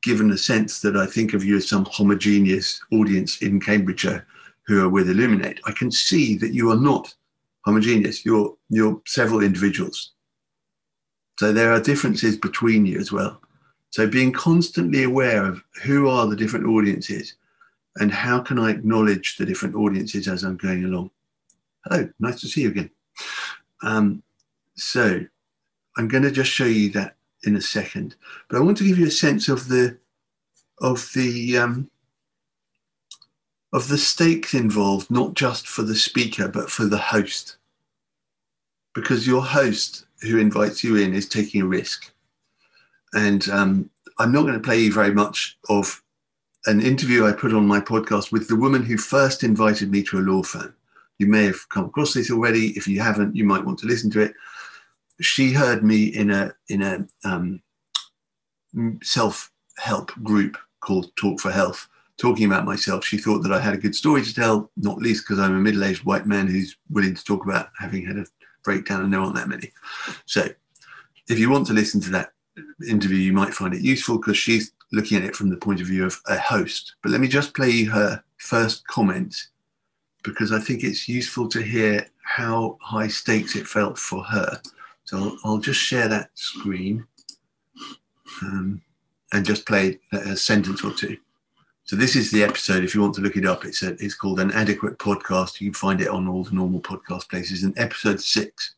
given 0.01 0.31
a 0.31 0.37
sense 0.37 0.81
that 0.81 0.97
I 0.97 1.05
think 1.05 1.33
of 1.33 1.43
you 1.43 1.57
as 1.57 1.67
some 1.67 1.85
homogeneous 1.91 2.81
audience 2.91 3.41
in 3.41 3.59
Cambridgeshire 3.59 4.25
who 4.67 4.83
are 4.83 4.89
with 4.89 5.09
Illuminate, 5.09 5.59
I 5.65 5.71
can 5.71 5.91
see 5.91 6.37
that 6.37 6.53
you 6.53 6.69
are 6.71 6.77
not 6.77 7.13
homogeneous. 7.65 8.25
You're 8.25 8.55
you're 8.69 9.01
several 9.05 9.41
individuals. 9.41 10.11
So 11.39 11.53
there 11.53 11.71
are 11.71 11.79
differences 11.79 12.35
between 12.37 12.85
you 12.85 12.99
as 12.99 13.11
well. 13.11 13.39
So 13.91 14.07
being 14.07 14.31
constantly 14.31 15.03
aware 15.03 15.45
of 15.45 15.63
who 15.83 16.09
are 16.09 16.27
the 16.27 16.35
different 16.35 16.65
audiences 16.65 17.35
and 17.97 18.11
how 18.11 18.39
can 18.39 18.59
I 18.59 18.71
acknowledge 18.71 19.37
the 19.37 19.45
different 19.45 19.75
audiences 19.75 20.27
as 20.27 20.43
I'm 20.43 20.57
going 20.57 20.83
along. 20.83 21.11
Hello, 21.85 22.09
nice 22.19 22.41
to 22.41 22.47
see 22.47 22.61
you 22.61 22.69
again. 22.69 22.89
Um, 23.81 24.23
so 24.75 25.21
I'm 25.97 26.07
going 26.07 26.23
to 26.23 26.31
just 26.31 26.51
show 26.51 26.65
you 26.65 26.89
that 26.91 27.15
in 27.43 27.55
a 27.55 27.61
second, 27.61 28.15
but 28.49 28.57
I 28.57 28.61
want 28.61 28.77
to 28.77 28.83
give 28.87 28.99
you 28.99 29.07
a 29.07 29.11
sense 29.11 29.47
of 29.47 29.67
the 29.67 29.97
of 30.79 31.09
the 31.15 31.57
um, 31.57 31.89
of 33.73 33.87
the 33.87 33.97
stakes 33.97 34.53
involved, 34.53 35.11
not 35.11 35.33
just 35.33 35.67
for 35.67 35.83
the 35.83 35.95
speaker 35.95 36.47
but 36.47 36.69
for 36.69 36.85
the 36.85 36.97
host, 36.97 37.57
because 38.93 39.27
your 39.27 39.43
host 39.43 40.05
who 40.21 40.39
invites 40.39 40.83
you 40.83 40.95
in 40.95 41.13
is 41.13 41.27
taking 41.27 41.61
a 41.61 41.67
risk, 41.67 42.11
and 43.13 43.47
um, 43.49 43.89
I'm 44.19 44.31
not 44.31 44.43
going 44.43 44.53
to 44.53 44.59
play 44.59 44.79
you 44.79 44.93
very 44.93 45.13
much 45.13 45.57
of 45.69 46.01
an 46.65 46.81
interview 46.81 47.25
I 47.25 47.31
put 47.31 47.53
on 47.53 47.67
my 47.67 47.79
podcast 47.79 48.31
with 48.31 48.47
the 48.47 48.55
woman 48.55 48.83
who 48.83 48.97
first 48.97 49.43
invited 49.43 49.91
me 49.91 50.03
to 50.03 50.19
a 50.19 50.21
law 50.21 50.43
firm. 50.43 50.75
You 51.17 51.27
may 51.27 51.45
have 51.45 51.67
come 51.69 51.85
across 51.85 52.13
this 52.13 52.29
already. 52.29 52.69
If 52.77 52.87
you 52.87 52.99
haven't, 52.99 53.35
you 53.35 53.43
might 53.43 53.65
want 53.65 53.79
to 53.79 53.87
listen 53.87 54.11
to 54.11 54.21
it. 54.21 54.33
She 55.21 55.51
heard 55.51 55.83
me 55.83 56.05
in 56.05 56.29
a 56.29 56.53
in 56.69 56.81
a 56.83 57.07
um, 57.23 57.61
self 59.01 59.51
help 59.77 60.11
group 60.23 60.57
called 60.81 61.15
Talk 61.15 61.39
for 61.39 61.51
Health, 61.51 61.87
talking 62.17 62.45
about 62.45 62.65
myself. 62.65 63.05
She 63.05 63.17
thought 63.17 63.39
that 63.43 63.51
I 63.53 63.59
had 63.59 63.73
a 63.73 63.77
good 63.77 63.95
story 63.95 64.23
to 64.23 64.33
tell, 64.33 64.71
not 64.77 64.97
least 64.97 65.23
because 65.23 65.39
I'm 65.39 65.55
a 65.55 65.59
middle 65.59 65.83
aged 65.83 66.03
white 66.03 66.25
man 66.25 66.47
who's 66.47 66.75
willing 66.89 67.15
to 67.15 67.23
talk 67.23 67.45
about 67.45 67.69
having 67.79 68.05
had 68.05 68.17
a 68.17 68.25
breakdown, 68.63 69.03
and 69.03 69.13
there 69.13 69.21
aren't 69.21 69.35
that 69.35 69.49
many. 69.49 69.71
So, 70.25 70.47
if 71.29 71.39
you 71.39 71.49
want 71.49 71.67
to 71.67 71.73
listen 71.73 72.01
to 72.01 72.09
that 72.11 72.31
interview, 72.87 73.17
you 73.17 73.33
might 73.33 73.53
find 73.53 73.73
it 73.73 73.81
useful 73.81 74.17
because 74.17 74.37
she's 74.37 74.71
looking 74.91 75.17
at 75.17 75.23
it 75.23 75.35
from 75.35 75.49
the 75.49 75.57
point 75.57 75.81
of 75.81 75.87
view 75.87 76.05
of 76.05 76.19
a 76.27 76.37
host. 76.37 76.95
But 77.03 77.11
let 77.11 77.21
me 77.21 77.27
just 77.27 77.53
play 77.53 77.83
her 77.83 78.23
first 78.37 78.87
comment 78.87 79.35
because 80.23 80.51
I 80.51 80.59
think 80.59 80.83
it's 80.83 81.07
useful 81.07 81.47
to 81.49 81.61
hear 81.61 82.07
how 82.23 82.77
high 82.81 83.07
stakes 83.07 83.55
it 83.55 83.67
felt 83.67 83.97
for 83.97 84.23
her. 84.23 84.61
So 85.05 85.17
I'll, 85.17 85.37
I'll 85.45 85.57
just 85.57 85.79
share 85.79 86.07
that 86.09 86.29
screen 86.35 87.05
um, 88.41 88.81
and 89.31 89.45
just 89.45 89.65
play 89.65 89.99
a, 90.11 90.17
a, 90.17 90.35
sentence 90.35 90.83
or 90.83 90.91
two. 90.91 91.17
So 91.87 91.95
this 91.95 92.15
is 92.15 92.29
the 92.29 92.43
episode. 92.43 92.83
If 92.83 92.93
you 92.93 93.01
want 93.01 93.15
to 93.15 93.21
look 93.21 93.35
it 93.35 93.45
up, 93.45 93.65
it's 93.65 93.81
a, 93.81 93.93
it's 93.93 94.13
called 94.13 94.39
an 94.39 94.51
adequate 94.51 94.99
podcast. 94.99 95.59
You 95.59 95.71
can 95.71 95.73
find 95.73 96.01
it 96.01 96.09
on 96.09 96.27
all 96.27 96.43
the 96.43 96.51
normal 96.53 96.81
podcast 96.81 97.29
places. 97.29 97.63
In 97.63 97.73
episode 97.77 98.21
six. 98.21 98.75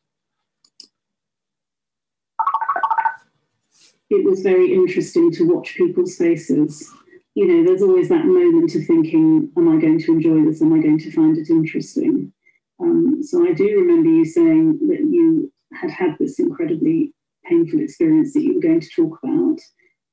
It 4.08 4.24
was 4.24 4.40
very 4.40 4.72
interesting 4.72 5.30
to 5.32 5.44
watch 5.44 5.74
people's 5.76 6.16
faces 6.16 6.90
you 7.34 7.46
know, 7.46 7.64
there's 7.64 7.82
always 7.82 8.08
that 8.08 8.24
moment 8.24 8.74
of 8.74 8.84
thinking, 8.84 9.50
am 9.56 9.68
I 9.68 9.80
going 9.80 10.00
to 10.00 10.12
enjoy 10.12 10.44
this? 10.44 10.62
Am 10.62 10.72
I 10.72 10.82
going 10.82 10.98
to 10.98 11.12
find 11.12 11.38
it 11.38 11.50
interesting? 11.50 12.32
Um, 12.80 13.22
so 13.22 13.46
I 13.46 13.52
do 13.52 13.64
remember 13.64 14.08
you 14.08 14.24
saying 14.24 14.78
that 14.88 15.00
you 15.00 15.52
had 15.72 15.90
had 15.90 16.16
this 16.18 16.38
incredibly 16.38 17.14
painful 17.44 17.80
experience 17.80 18.32
that 18.32 18.42
you 18.42 18.54
were 18.54 18.60
going 18.60 18.80
to 18.80 18.88
talk 18.88 19.18
about, 19.22 19.58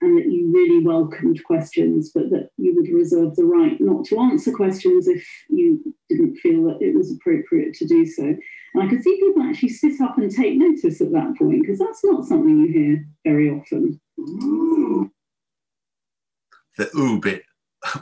and 0.01 0.18
that 0.18 0.32
you 0.32 0.51
really 0.54 0.86
welcomed 0.86 1.44
questions, 1.44 2.12
but 2.13 2.30
that 2.30 2.50
you 2.58 2.75
would 2.75 2.89
reserve 2.94 3.36
the 3.36 3.46
right 3.46 3.80
not 3.82 4.06
to 4.06 4.20
answer 4.20 4.51
questions 4.51 5.08
if 5.08 5.27
you 5.50 5.94
didn't 6.10 6.36
feel 6.38 6.63
that 6.66 6.82
it 6.82 6.96
was 6.96 7.12
appropriate 7.12 7.74
to 7.74 7.88
do 7.88 8.06
so. 8.06 8.24
And 8.24 8.84
I 8.84 8.88
could 8.88 9.01
see 9.01 9.20
people 9.20 9.44
actually 9.44 9.70
sit 9.70 10.00
up 10.01 10.18
and 10.18 10.30
take 10.30 10.56
notice 10.56 11.01
at 11.01 11.12
that 11.12 11.36
point, 11.38 11.62
because 11.62 11.80
that's 11.80 12.04
not 12.04 12.25
something 12.25 12.60
you 12.60 12.72
hear 12.72 13.08
very 13.25 13.50
often 13.50 14.00
the 16.77 16.89
ooh 16.96 17.20
bit 17.20 17.44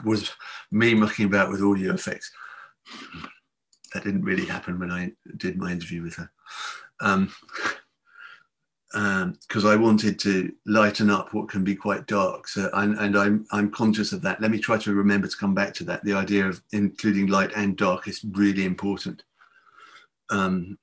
was 0.04 0.30
me 0.70 0.94
mucking 0.94 1.26
about 1.26 1.50
with 1.50 1.62
audio 1.62 1.94
effects. 1.94 2.30
That 3.92 4.04
didn't 4.04 4.24
really 4.24 4.44
happen 4.44 4.78
when 4.78 4.90
I 4.90 5.12
did 5.36 5.56
my 5.56 5.72
interview 5.72 6.02
with 6.02 6.14
her. 6.16 6.30
Um, 7.00 7.32
because 8.92 9.64
um, 9.64 9.70
I 9.70 9.74
wanted 9.76 10.18
to 10.20 10.52
lighten 10.64 11.10
up 11.10 11.34
what 11.34 11.48
can 11.48 11.64
be 11.64 11.74
quite 11.74 12.06
dark. 12.06 12.46
So, 12.46 12.70
and, 12.72 12.96
and, 12.98 13.18
I'm 13.18 13.46
I'm 13.50 13.70
conscious 13.70 14.12
of 14.12 14.22
that. 14.22 14.40
Let 14.40 14.52
me 14.52 14.58
try 14.58 14.78
to 14.78 14.94
remember 14.94 15.26
to 15.26 15.36
come 15.36 15.54
back 15.54 15.74
to 15.74 15.84
that. 15.84 16.04
The 16.04 16.14
idea 16.14 16.46
of 16.46 16.62
including 16.72 17.26
light 17.26 17.50
and 17.56 17.76
dark 17.76 18.06
is 18.06 18.24
really 18.32 18.64
important. 18.64 19.24
Um, 20.30 20.78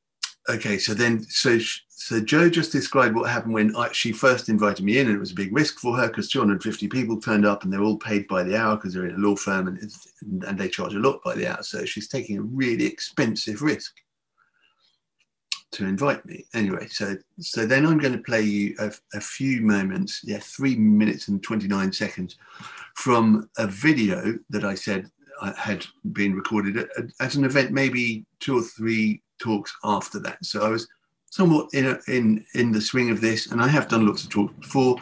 okay, 0.50 0.78
so 0.78 0.94
then 0.94 1.24
so 1.24 1.58
so 1.90 2.20
Joe 2.20 2.50
just 2.50 2.74
described 2.74 3.16
what 3.16 3.30
happened 3.30 3.54
when 3.54 3.74
I, 3.78 3.90
she 3.94 4.12
first 4.12 4.50
invited 4.50 4.84
me 4.84 5.00
in, 5.00 5.08
and 5.08 5.16
it 5.16 5.20
was 5.20 5.32
a 5.32 5.36
big 5.36 5.56
risk 5.56 5.80
for 5.80 5.96
her 5.96 6.08
because 6.08 6.30
250 6.30 6.90
people 6.90 7.22
turned 7.22 7.46
up, 7.46 7.64
and 7.64 7.72
they're 7.72 7.82
all 7.82 7.98
paid 7.98 8.28
by 8.28 8.44
the 8.44 8.58
hour 8.58 8.76
because 8.76 8.94
they're 8.94 9.08
in 9.08 9.16
a 9.16 9.26
law 9.26 9.38
firm, 9.38 9.68
and 9.70 9.80
and 10.46 10.60
they 10.60 10.68
charge 10.68 10.94
a 10.94 11.00
lot 11.00 11.24
by 11.24 11.36
the 11.36 11.48
hour. 11.48 11.64
So 11.64 11.86
she's 11.86 12.10
taking 12.10 12.38
a 12.38 12.42
really 12.42 12.86
expensive 12.86 13.62
risk 13.62 13.96
to 15.74 15.86
invite 15.86 16.26
me. 16.26 16.46
Anyway, 16.54 16.88
so 16.88 17.16
so 17.40 17.66
then 17.66 17.86
I'm 17.86 17.98
going 17.98 18.14
to 18.14 18.24
play 18.24 18.42
you 18.42 18.76
a, 18.80 18.92
a 19.14 19.22
few 19.22 19.62
moments, 19.62 20.22
yeah, 20.24 20.40
three 20.40 20.76
minutes 20.76 21.28
and 21.28 21.42
29 21.42 21.92
seconds 21.92 22.38
from 22.96 23.50
a 23.58 23.68
video 23.68 24.38
that 24.50 24.64
I 24.64 24.76
said 24.76 25.10
I 25.42 25.54
had 25.58 25.86
been 26.14 26.36
recorded 26.36 26.78
at, 26.78 26.88
at 27.20 27.36
an 27.36 27.44
event, 27.44 27.72
maybe 27.72 28.26
two 28.40 28.58
or 28.58 28.62
three 28.62 29.22
talks 29.40 29.76
after 29.84 30.20
that. 30.20 30.44
So 30.46 30.66
I 30.66 30.70
was 30.70 30.88
somewhat 31.30 31.70
in, 31.74 31.88
a, 31.88 32.00
in, 32.08 32.46
in 32.54 32.72
the 32.72 32.82
swing 32.82 33.10
of 33.10 33.20
this, 33.20 33.52
and 33.52 33.62
I 33.62 33.68
have 33.68 33.88
done 33.88 34.06
lots 34.06 34.24
of 34.24 34.30
talks 34.30 34.54
before. 34.60 34.98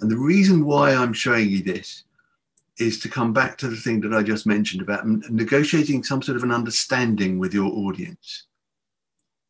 And 0.00 0.10
the 0.10 0.18
reason 0.18 0.64
why 0.64 0.92
I'm 0.92 1.12
showing 1.12 1.48
you 1.48 1.62
this 1.62 2.04
is 2.78 2.98
to 3.00 3.08
come 3.08 3.32
back 3.32 3.56
to 3.58 3.68
the 3.68 3.76
thing 3.76 4.00
that 4.00 4.14
I 4.14 4.22
just 4.22 4.46
mentioned 4.46 4.82
about 4.82 5.06
negotiating 5.06 6.04
some 6.04 6.22
sort 6.22 6.36
of 6.36 6.44
an 6.44 6.52
understanding 6.52 7.38
with 7.38 7.54
your 7.54 7.72
audience. 7.72 8.47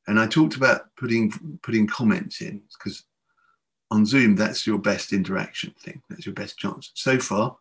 And 0.09 0.19
I 0.19 0.27
talked 0.27 0.57
about 0.57 0.87
putting 0.97 1.31
putting 1.63 1.87
comments 1.87 2.41
in 2.41 2.63
because 2.73 3.05
on 3.91 4.07
Zoom 4.07 4.35
that's 4.35 4.67
your 4.67 4.79
best 4.79 5.13
interaction 5.13 5.75
thing. 5.79 6.03
That's 6.09 6.27
your 6.27 6.35
best 6.35 6.59
chance. 6.59 6.91
So 6.95 7.19
far, 7.19 7.57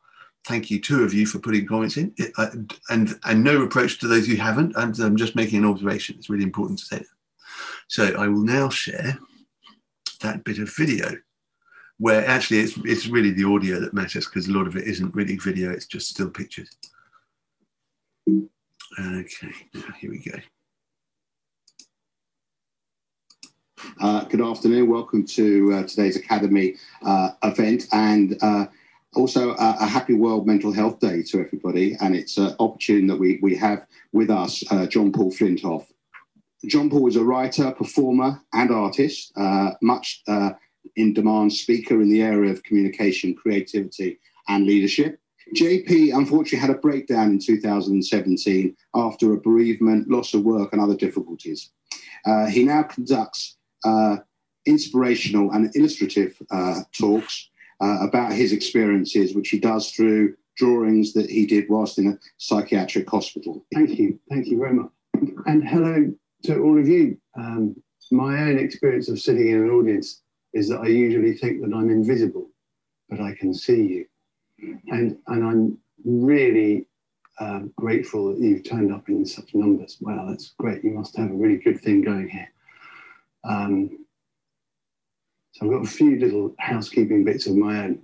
thank 0.45 0.71
you 0.71 0.79
two 0.79 1.03
of 1.03 1.13
you 1.13 1.25
for 1.25 1.39
putting 1.39 1.67
comments 1.67 1.97
in, 1.97 2.13
it, 2.17 2.31
I, 2.37 2.49
and 2.89 3.19
and 3.25 3.43
no 3.43 3.59
reproach 3.59 3.99
to 3.99 4.07
those 4.07 4.25
who 4.25 4.37
haven't. 4.37 4.77
I'm, 4.77 4.93
I'm 5.01 5.17
just 5.17 5.35
making 5.35 5.59
an 5.59 5.69
observation. 5.69 6.15
It's 6.17 6.29
really 6.29 6.45
important 6.45 6.79
to 6.79 6.85
say 6.85 6.97
that. 6.99 7.05
So 7.89 8.15
I 8.17 8.27
will 8.27 8.43
now 8.43 8.69
share 8.69 9.19
that 10.21 10.43
bit 10.45 10.59
of 10.59 10.73
video 10.73 11.11
where 11.99 12.25
actually 12.27 12.59
it's, 12.59 12.77
it's 12.85 13.07
really 13.07 13.31
the 13.31 13.43
audio 13.43 13.79
that 13.79 13.93
matters 13.93 14.25
because 14.25 14.47
a 14.47 14.53
lot 14.53 14.67
of 14.67 14.75
it 14.75 14.87
isn't 14.87 15.15
really 15.15 15.35
video, 15.35 15.71
it's 15.71 15.87
just 15.87 16.09
still 16.09 16.29
pictures. 16.29 16.69
Okay, 18.29 19.51
now 19.73 19.91
here 19.99 20.11
we 20.11 20.19
go. 20.19 20.37
Uh, 23.99 24.23
good 24.25 24.41
afternoon. 24.41 24.89
Welcome 24.89 25.25
to 25.25 25.73
uh, 25.73 25.83
today's 25.83 26.15
Academy 26.15 26.75
uh, 27.03 27.31
event 27.43 27.85
and 27.91 28.37
uh, 28.41 28.65
also 29.15 29.51
a 29.57 29.85
happy 29.85 30.13
World 30.13 30.47
Mental 30.47 30.71
Health 30.71 30.99
Day 30.99 31.21
to 31.23 31.39
everybody. 31.39 31.95
And 32.01 32.15
it's 32.15 32.37
an 32.37 32.55
opportunity 32.59 33.07
that 33.07 33.19
we, 33.19 33.39
we 33.41 33.55
have 33.55 33.85
with 34.13 34.29
us 34.29 34.63
uh, 34.71 34.87
John 34.87 35.11
Paul 35.11 35.31
Flintoff, 35.31 35.85
John 36.65 36.89
Paul 36.89 37.07
is 37.07 37.15
a 37.15 37.23
writer, 37.23 37.71
performer, 37.71 38.41
and 38.53 38.71
artist, 38.71 39.31
uh, 39.37 39.71
much 39.81 40.23
in 40.95 41.13
demand 41.13 41.53
speaker 41.53 42.01
in 42.01 42.09
the 42.09 42.23
area 42.23 42.51
of 42.51 42.63
communication, 42.63 43.35
creativity, 43.35 44.19
and 44.47 44.65
leadership. 44.65 45.19
JP 45.55 46.17
unfortunately 46.17 46.59
had 46.59 46.75
a 46.75 46.79
breakdown 46.79 47.29
in 47.31 47.39
2017 47.39 48.75
after 48.95 49.33
a 49.33 49.37
bereavement, 49.37 50.09
loss 50.09 50.33
of 50.33 50.43
work, 50.43 50.73
and 50.73 50.81
other 50.81 50.95
difficulties. 50.95 51.71
Uh, 52.25 52.47
he 52.47 52.63
now 52.63 52.83
conducts 52.83 53.56
uh, 53.83 54.17
inspirational 54.65 55.51
and 55.51 55.73
illustrative 55.75 56.35
uh, 56.51 56.81
talks 56.91 57.49
uh, 57.81 57.97
about 58.01 58.33
his 58.33 58.51
experiences, 58.51 59.35
which 59.35 59.49
he 59.49 59.59
does 59.59 59.91
through 59.91 60.35
drawings 60.57 61.13
that 61.13 61.29
he 61.29 61.45
did 61.45 61.65
whilst 61.69 61.97
in 61.99 62.07
a 62.07 62.19
psychiatric 62.37 63.09
hospital. 63.09 63.65
Thank 63.73 63.97
you. 63.97 64.19
Thank 64.29 64.47
you 64.47 64.57
very 64.57 64.73
much. 64.73 64.89
And 65.45 65.67
hello 65.67 66.11
to 66.43 66.59
all 66.59 66.79
of 66.79 66.87
you. 66.87 67.17
Um, 67.37 67.75
my 68.11 68.41
own 68.43 68.57
experience 68.57 69.09
of 69.09 69.19
sitting 69.19 69.49
in 69.49 69.63
an 69.63 69.69
audience 69.69 70.21
is 70.53 70.69
that 70.69 70.79
I 70.79 70.87
usually 70.87 71.33
think 71.33 71.61
that 71.61 71.75
I'm 71.75 71.89
invisible, 71.89 72.49
but 73.09 73.19
I 73.19 73.35
can 73.35 73.53
see 73.53 73.81
you. 73.83 74.05
And, 74.87 75.17
and 75.27 75.43
I'm 75.45 75.77
really 76.03 76.87
um, 77.39 77.71
grateful 77.75 78.33
that 78.33 78.39
you've 78.39 78.63
turned 78.63 78.91
up 78.91 79.09
in 79.09 79.25
such 79.25 79.53
numbers. 79.53 79.97
Wow, 80.01 80.25
that's 80.27 80.53
great. 80.57 80.83
You 80.83 80.91
must 80.91 81.15
have 81.17 81.29
a 81.29 81.33
really 81.33 81.57
good 81.57 81.79
thing 81.79 82.01
going 82.01 82.29
here. 82.29 82.49
Um, 83.43 84.05
so 85.51 85.65
I've 85.65 85.71
got 85.71 85.85
a 85.85 85.89
few 85.89 86.19
little 86.19 86.53
housekeeping 86.59 87.23
bits 87.23 87.47
of 87.47 87.55
my 87.55 87.85
own. 87.85 88.01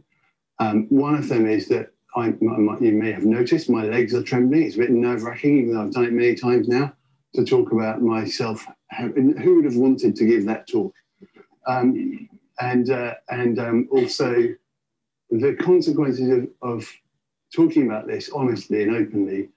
Um, 0.59 0.87
one 0.89 1.15
of 1.15 1.29
them 1.29 1.47
is 1.47 1.67
that 1.67 1.89
I, 2.15 2.33
my, 2.41 2.77
you 2.79 2.93
may 2.93 3.11
have 3.11 3.25
noticed 3.25 3.69
my 3.69 3.83
legs 3.83 4.13
are 4.13 4.23
trembling. 4.23 4.63
It's 4.63 4.75
a 4.75 4.79
bit 4.79 4.91
nerve 4.91 5.23
wracking, 5.23 5.57
even 5.57 5.73
though 5.73 5.81
I've 5.81 5.91
done 5.91 6.05
it 6.05 6.13
many 6.13 6.35
times 6.35 6.67
now, 6.67 6.93
to 7.35 7.43
talk 7.43 7.71
about 7.71 8.01
myself. 8.01 8.65
Who 8.97 9.55
would 9.55 9.65
have 9.65 9.75
wanted 9.75 10.15
to 10.15 10.25
give 10.25 10.45
that 10.45 10.67
talk? 10.67 10.93
Um, 11.67 12.29
and 12.59 12.89
uh, 12.89 13.15
and 13.29 13.59
um, 13.59 13.87
also 13.91 14.47
the 15.29 15.55
consequences 15.55 16.29
of, 16.29 16.47
of 16.61 16.87
talking 17.55 17.87
about 17.87 18.07
this 18.07 18.29
honestly 18.29 18.83
and 18.83 18.95
openly 18.95 19.49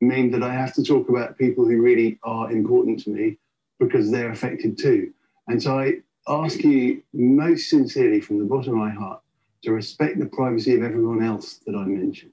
mean 0.00 0.30
that 0.32 0.42
I 0.42 0.52
have 0.52 0.74
to 0.74 0.82
talk 0.82 1.08
about 1.08 1.38
people 1.38 1.64
who 1.64 1.80
really 1.80 2.18
are 2.24 2.50
important 2.50 3.00
to 3.04 3.10
me 3.10 3.38
because 3.82 4.10
they're 4.10 4.30
affected 4.30 4.78
too. 4.78 5.12
And 5.48 5.62
so 5.62 5.78
I 5.78 5.94
ask 6.28 6.62
you 6.62 7.02
most 7.12 7.68
sincerely 7.68 8.20
from 8.20 8.38
the 8.38 8.44
bottom 8.44 8.72
of 8.72 8.78
my 8.78 8.90
heart 8.90 9.20
to 9.62 9.72
respect 9.72 10.18
the 10.18 10.26
privacy 10.26 10.74
of 10.74 10.82
everyone 10.82 11.22
else 11.22 11.60
that 11.66 11.74
I 11.74 11.84
mention. 11.84 12.32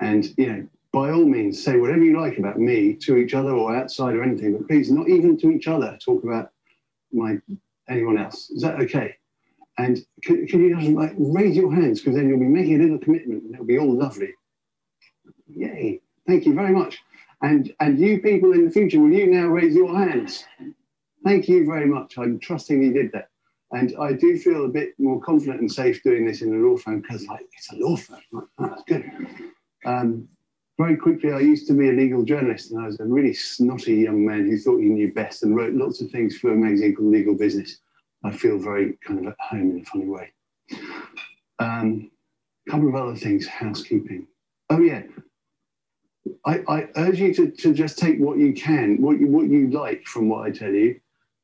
And, 0.00 0.32
you 0.36 0.46
know, 0.46 0.66
by 0.92 1.10
all 1.10 1.24
means, 1.24 1.62
say 1.62 1.76
whatever 1.76 2.02
you 2.02 2.20
like 2.20 2.38
about 2.38 2.58
me 2.58 2.94
to 3.02 3.16
each 3.16 3.34
other 3.34 3.52
or 3.52 3.74
outside 3.74 4.14
or 4.14 4.22
anything, 4.22 4.56
but 4.56 4.68
please 4.68 4.90
not 4.90 5.08
even 5.08 5.38
to 5.38 5.50
each 5.50 5.68
other 5.68 5.98
talk 6.04 6.22
about 6.22 6.50
my 7.12 7.38
anyone 7.88 8.18
else. 8.18 8.50
Is 8.50 8.62
that 8.62 8.80
okay? 8.80 9.16
And 9.78 10.04
can, 10.22 10.46
can 10.46 10.62
you 10.62 10.76
just 10.76 10.90
like 10.90 11.14
raise 11.16 11.56
your 11.56 11.74
hands 11.74 12.00
because 12.00 12.14
then 12.14 12.28
you'll 12.28 12.38
be 12.38 12.46
making 12.46 12.80
a 12.80 12.82
little 12.82 12.98
commitment 12.98 13.42
and 13.44 13.54
it'll 13.54 13.66
be 13.66 13.78
all 13.78 13.96
lovely. 13.96 14.34
Yay. 15.48 16.00
Thank 16.26 16.46
you 16.46 16.54
very 16.54 16.72
much. 16.72 16.98
And, 17.42 17.74
and 17.80 17.98
you 17.98 18.20
people 18.20 18.52
in 18.52 18.64
the 18.64 18.70
future, 18.70 19.00
will 19.00 19.12
you 19.12 19.26
now 19.26 19.48
raise 19.48 19.74
your 19.74 19.96
hands? 19.96 20.44
Thank 21.24 21.48
you 21.48 21.66
very 21.66 21.86
much. 21.86 22.16
I'm 22.18 22.38
trusting 22.38 22.82
you 22.82 22.92
did 22.92 23.10
that. 23.12 23.28
And 23.72 23.94
I 24.00 24.12
do 24.12 24.38
feel 24.38 24.66
a 24.66 24.68
bit 24.68 24.94
more 24.98 25.20
confident 25.20 25.60
and 25.60 25.72
safe 25.72 26.02
doing 26.02 26.26
this 26.26 26.42
in 26.42 26.52
a 26.52 26.56
law 26.56 26.76
firm 26.76 27.00
because 27.00 27.26
like 27.26 27.46
it's 27.56 27.72
a 27.72 27.76
law 27.76 27.96
firm. 27.96 28.20
That's 28.58 28.82
good. 28.84 29.10
Um, 29.84 30.28
very 30.78 30.96
quickly, 30.96 31.32
I 31.32 31.40
used 31.40 31.66
to 31.68 31.74
be 31.74 31.88
a 31.88 31.92
legal 31.92 32.22
journalist 32.22 32.70
and 32.70 32.80
I 32.80 32.86
was 32.86 32.98
a 33.00 33.04
really 33.04 33.34
snotty 33.34 33.94
young 33.94 34.24
man 34.24 34.46
who 34.48 34.58
thought 34.58 34.78
he 34.78 34.88
knew 34.88 35.12
best 35.12 35.42
and 35.42 35.56
wrote 35.56 35.74
lots 35.74 36.00
of 36.00 36.10
things 36.10 36.36
for 36.36 36.52
a 36.52 36.56
magazine 36.56 36.94
called 36.94 37.10
Legal 37.10 37.34
Business. 37.34 37.78
I 38.24 38.30
feel 38.30 38.58
very 38.58 38.98
kind 39.06 39.20
of 39.20 39.26
at 39.26 39.36
home 39.40 39.70
in 39.70 39.80
a 39.80 39.84
funny 39.84 40.06
way. 40.06 40.32
A 41.60 41.64
um, 41.64 42.10
couple 42.68 42.88
of 42.88 42.94
other 42.94 43.16
things, 43.16 43.46
housekeeping. 43.46 44.26
Oh 44.70 44.80
yeah, 44.80 45.02
I, 46.44 46.62
I 46.68 46.88
urge 46.96 47.20
you 47.20 47.34
to, 47.34 47.50
to 47.50 47.72
just 47.72 47.98
take 47.98 48.18
what 48.18 48.38
you 48.38 48.52
can, 48.52 49.00
what 49.00 49.18
you 49.18 49.26
what 49.26 49.48
you 49.48 49.70
like 49.70 50.04
from 50.04 50.28
what 50.28 50.46
I 50.46 50.50
tell 50.50 50.72
you, 50.72 51.00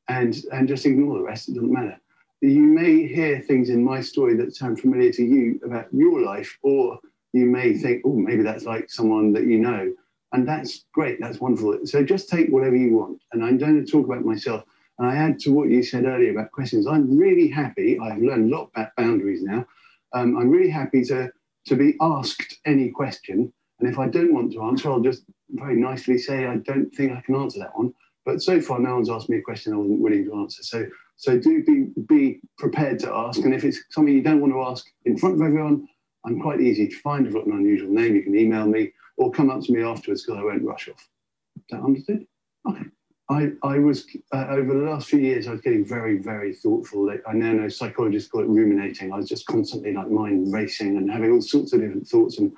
and 0.07 0.35
and 0.51 0.67
just 0.67 0.85
ignore 0.85 1.17
the 1.17 1.23
rest. 1.23 1.49
It 1.49 1.55
doesn't 1.55 1.71
matter. 1.71 1.99
You 2.41 2.61
may 2.61 3.05
hear 3.05 3.41
things 3.41 3.69
in 3.69 3.83
my 3.83 3.99
story 4.01 4.35
that 4.37 4.55
sound 4.55 4.79
familiar 4.79 5.11
to 5.11 5.23
you 5.23 5.59
about 5.65 5.87
your 5.91 6.21
life, 6.21 6.57
or 6.63 6.99
you 7.33 7.45
may 7.45 7.73
think, 7.77 8.03
oh, 8.05 8.15
maybe 8.15 8.43
that's 8.43 8.63
like 8.63 8.89
someone 8.89 9.33
that 9.33 9.43
you 9.43 9.59
know, 9.59 9.93
and 10.31 10.47
that's 10.47 10.85
great. 10.93 11.19
That's 11.19 11.39
wonderful. 11.39 11.79
So 11.85 12.03
just 12.03 12.29
take 12.29 12.49
whatever 12.49 12.75
you 12.75 12.95
want. 12.95 13.21
And 13.33 13.43
I'm 13.43 13.57
going 13.57 13.83
to 13.83 13.91
talk 13.91 14.05
about 14.05 14.23
myself. 14.23 14.63
And 14.97 15.07
I 15.07 15.15
add 15.15 15.39
to 15.39 15.51
what 15.53 15.69
you 15.69 15.83
said 15.83 16.05
earlier 16.05 16.31
about 16.31 16.51
questions. 16.51 16.87
I'm 16.87 17.17
really 17.17 17.47
happy. 17.47 17.99
I've 17.99 18.21
learned 18.21 18.51
a 18.51 18.55
lot 18.55 18.69
about 18.73 18.95
boundaries 18.97 19.43
now. 19.43 19.65
Um, 20.13 20.37
I'm 20.37 20.49
really 20.49 20.69
happy 20.69 21.03
to 21.05 21.31
to 21.65 21.75
be 21.75 21.95
asked 22.01 22.57
any 22.65 22.89
question 22.89 23.53
and 23.79 23.89
if 23.89 23.97
I 23.97 24.07
don't 24.07 24.33
want 24.33 24.51
to 24.53 24.63
answer, 24.63 24.89
I'll 24.89 24.99
just 24.99 25.23
very 25.51 25.75
nicely 25.75 26.17
say, 26.17 26.45
I 26.45 26.57
don't 26.57 26.93
think 26.93 27.11
I 27.11 27.21
can 27.21 27.35
answer 27.35 27.59
that 27.59 27.77
one. 27.77 27.93
But 28.25 28.41
so 28.41 28.61
far, 28.61 28.79
no 28.79 28.95
one's 28.95 29.09
asked 29.09 29.29
me 29.29 29.37
a 29.37 29.41
question 29.41 29.73
I 29.73 29.77
wasn't 29.77 30.01
willing 30.01 30.25
to 30.25 30.35
answer. 30.35 30.63
So, 30.63 30.85
so 31.15 31.39
do 31.39 31.63
be, 31.63 31.87
be 32.07 32.41
prepared 32.57 32.99
to 32.99 33.13
ask. 33.13 33.39
And 33.39 33.53
if 33.53 33.63
it's 33.63 33.79
something 33.89 34.13
you 34.13 34.21
don't 34.21 34.41
want 34.41 34.53
to 34.53 34.61
ask 34.61 34.85
in 35.05 35.17
front 35.17 35.35
of 35.35 35.41
everyone, 35.41 35.87
I'm 36.25 36.41
quite 36.41 36.61
easy 36.61 36.87
to 36.87 36.95
find. 36.99 37.25
I've 37.25 37.33
got 37.33 37.45
an 37.45 37.53
unusual 37.53 37.89
name. 37.89 38.15
You 38.15 38.23
can 38.23 38.37
email 38.37 38.67
me 38.67 38.91
or 39.17 39.31
come 39.31 39.49
up 39.49 39.61
to 39.61 39.71
me 39.71 39.81
afterwards 39.81 40.25
because 40.25 40.39
I 40.39 40.43
won't 40.43 40.63
rush 40.63 40.89
off. 40.89 41.09
Is 41.57 41.63
that 41.71 41.81
understood? 41.81 42.25
Okay. 42.67 42.83
I, 43.31 43.51
I 43.63 43.77
was, 43.77 44.07
uh, 44.33 44.47
over 44.49 44.73
the 44.73 44.89
last 44.89 45.07
few 45.07 45.19
years, 45.19 45.47
I 45.47 45.51
was 45.51 45.61
getting 45.61 45.85
very, 45.85 46.17
very 46.17 46.53
thoughtful. 46.53 47.09
I 47.27 47.33
now 47.33 47.53
know 47.53 47.69
psychologists 47.69 48.29
call 48.29 48.41
it 48.41 48.47
ruminating. 48.47 49.13
I 49.13 49.17
was 49.17 49.29
just 49.29 49.45
constantly 49.45 49.93
like 49.93 50.09
mind 50.09 50.51
racing 50.51 50.97
and 50.97 51.09
having 51.11 51.31
all 51.31 51.41
sorts 51.41 51.71
of 51.73 51.81
different 51.81 52.07
thoughts 52.07 52.39
and 52.39 52.51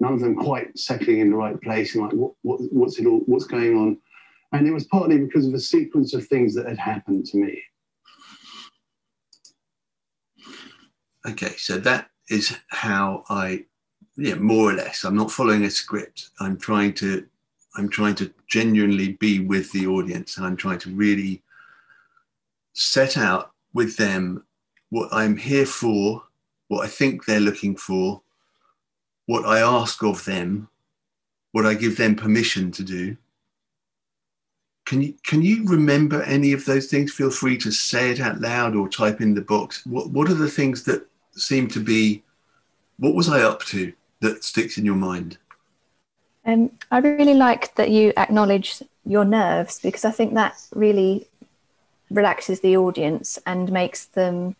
none 0.00 0.12
of 0.12 0.20
them 0.20 0.36
quite 0.36 0.76
settling 0.78 1.20
in 1.20 1.30
the 1.30 1.36
right 1.36 1.60
place 1.60 1.94
and 1.94 2.04
like 2.04 2.12
what, 2.12 2.32
what 2.42 2.60
what's 2.72 2.98
it 2.98 3.06
all 3.06 3.20
what's 3.26 3.46
going 3.46 3.76
on? 3.76 3.98
And 4.52 4.66
it 4.66 4.72
was 4.72 4.84
partly 4.84 5.18
because 5.18 5.46
of 5.46 5.54
a 5.54 5.60
sequence 5.60 6.14
of 6.14 6.26
things 6.26 6.54
that 6.54 6.66
had 6.66 6.78
happened 6.78 7.26
to 7.26 7.38
me. 7.38 7.62
Okay 11.28 11.54
so 11.56 11.78
that 11.78 12.10
is 12.28 12.56
how 12.68 13.24
i 13.28 13.64
yeah 14.16 14.34
more 14.34 14.70
or 14.70 14.74
less. 14.74 15.04
I'm 15.04 15.16
not 15.16 15.30
following 15.30 15.64
a 15.64 15.70
script. 15.70 16.30
I'm 16.40 16.56
trying 16.56 16.94
to 16.94 17.26
i'm 17.76 17.88
trying 17.88 18.14
to 18.16 18.32
genuinely 18.48 19.12
be 19.14 19.40
with 19.40 19.72
the 19.72 19.86
audience. 19.86 20.36
And 20.36 20.46
i'm 20.46 20.56
trying 20.56 20.78
to 20.80 20.90
really 20.90 21.42
set 22.74 23.16
out 23.16 23.52
with 23.72 23.96
them 23.96 24.44
what 24.90 25.08
i'm 25.10 25.36
here 25.36 25.66
for 25.66 26.22
what 26.68 26.84
i 26.84 26.88
think 26.88 27.24
they're 27.24 27.40
looking 27.40 27.74
for 27.74 28.20
what 29.26 29.44
I 29.44 29.60
ask 29.60 30.02
of 30.02 30.24
them, 30.24 30.68
what 31.52 31.66
I 31.66 31.74
give 31.74 31.96
them 31.96 32.14
permission 32.14 32.70
to 32.72 32.82
do. 32.82 33.16
Can 34.86 35.02
you, 35.02 35.14
can 35.24 35.42
you 35.42 35.66
remember 35.66 36.22
any 36.22 36.52
of 36.52 36.64
those 36.64 36.86
things? 36.86 37.12
Feel 37.12 37.30
free 37.30 37.58
to 37.58 37.72
say 37.72 38.10
it 38.12 38.20
out 38.20 38.40
loud 38.40 38.76
or 38.76 38.88
type 38.88 39.20
in 39.20 39.34
the 39.34 39.40
box. 39.40 39.84
What, 39.84 40.10
what 40.10 40.30
are 40.30 40.34
the 40.34 40.50
things 40.50 40.84
that 40.84 41.06
seem 41.32 41.66
to 41.68 41.80
be, 41.80 42.22
what 42.98 43.14
was 43.14 43.28
I 43.28 43.42
up 43.42 43.64
to 43.64 43.92
that 44.20 44.44
sticks 44.44 44.78
in 44.78 44.84
your 44.84 44.94
mind? 44.94 45.38
Um, 46.44 46.70
I 46.92 46.98
really 46.98 47.34
like 47.34 47.74
that 47.74 47.90
you 47.90 48.12
acknowledge 48.16 48.80
your 49.04 49.24
nerves 49.24 49.80
because 49.80 50.04
I 50.04 50.12
think 50.12 50.34
that 50.34 50.54
really 50.72 51.26
relaxes 52.08 52.60
the 52.60 52.76
audience 52.76 53.40
and 53.46 53.72
makes 53.72 54.06
them 54.06 54.54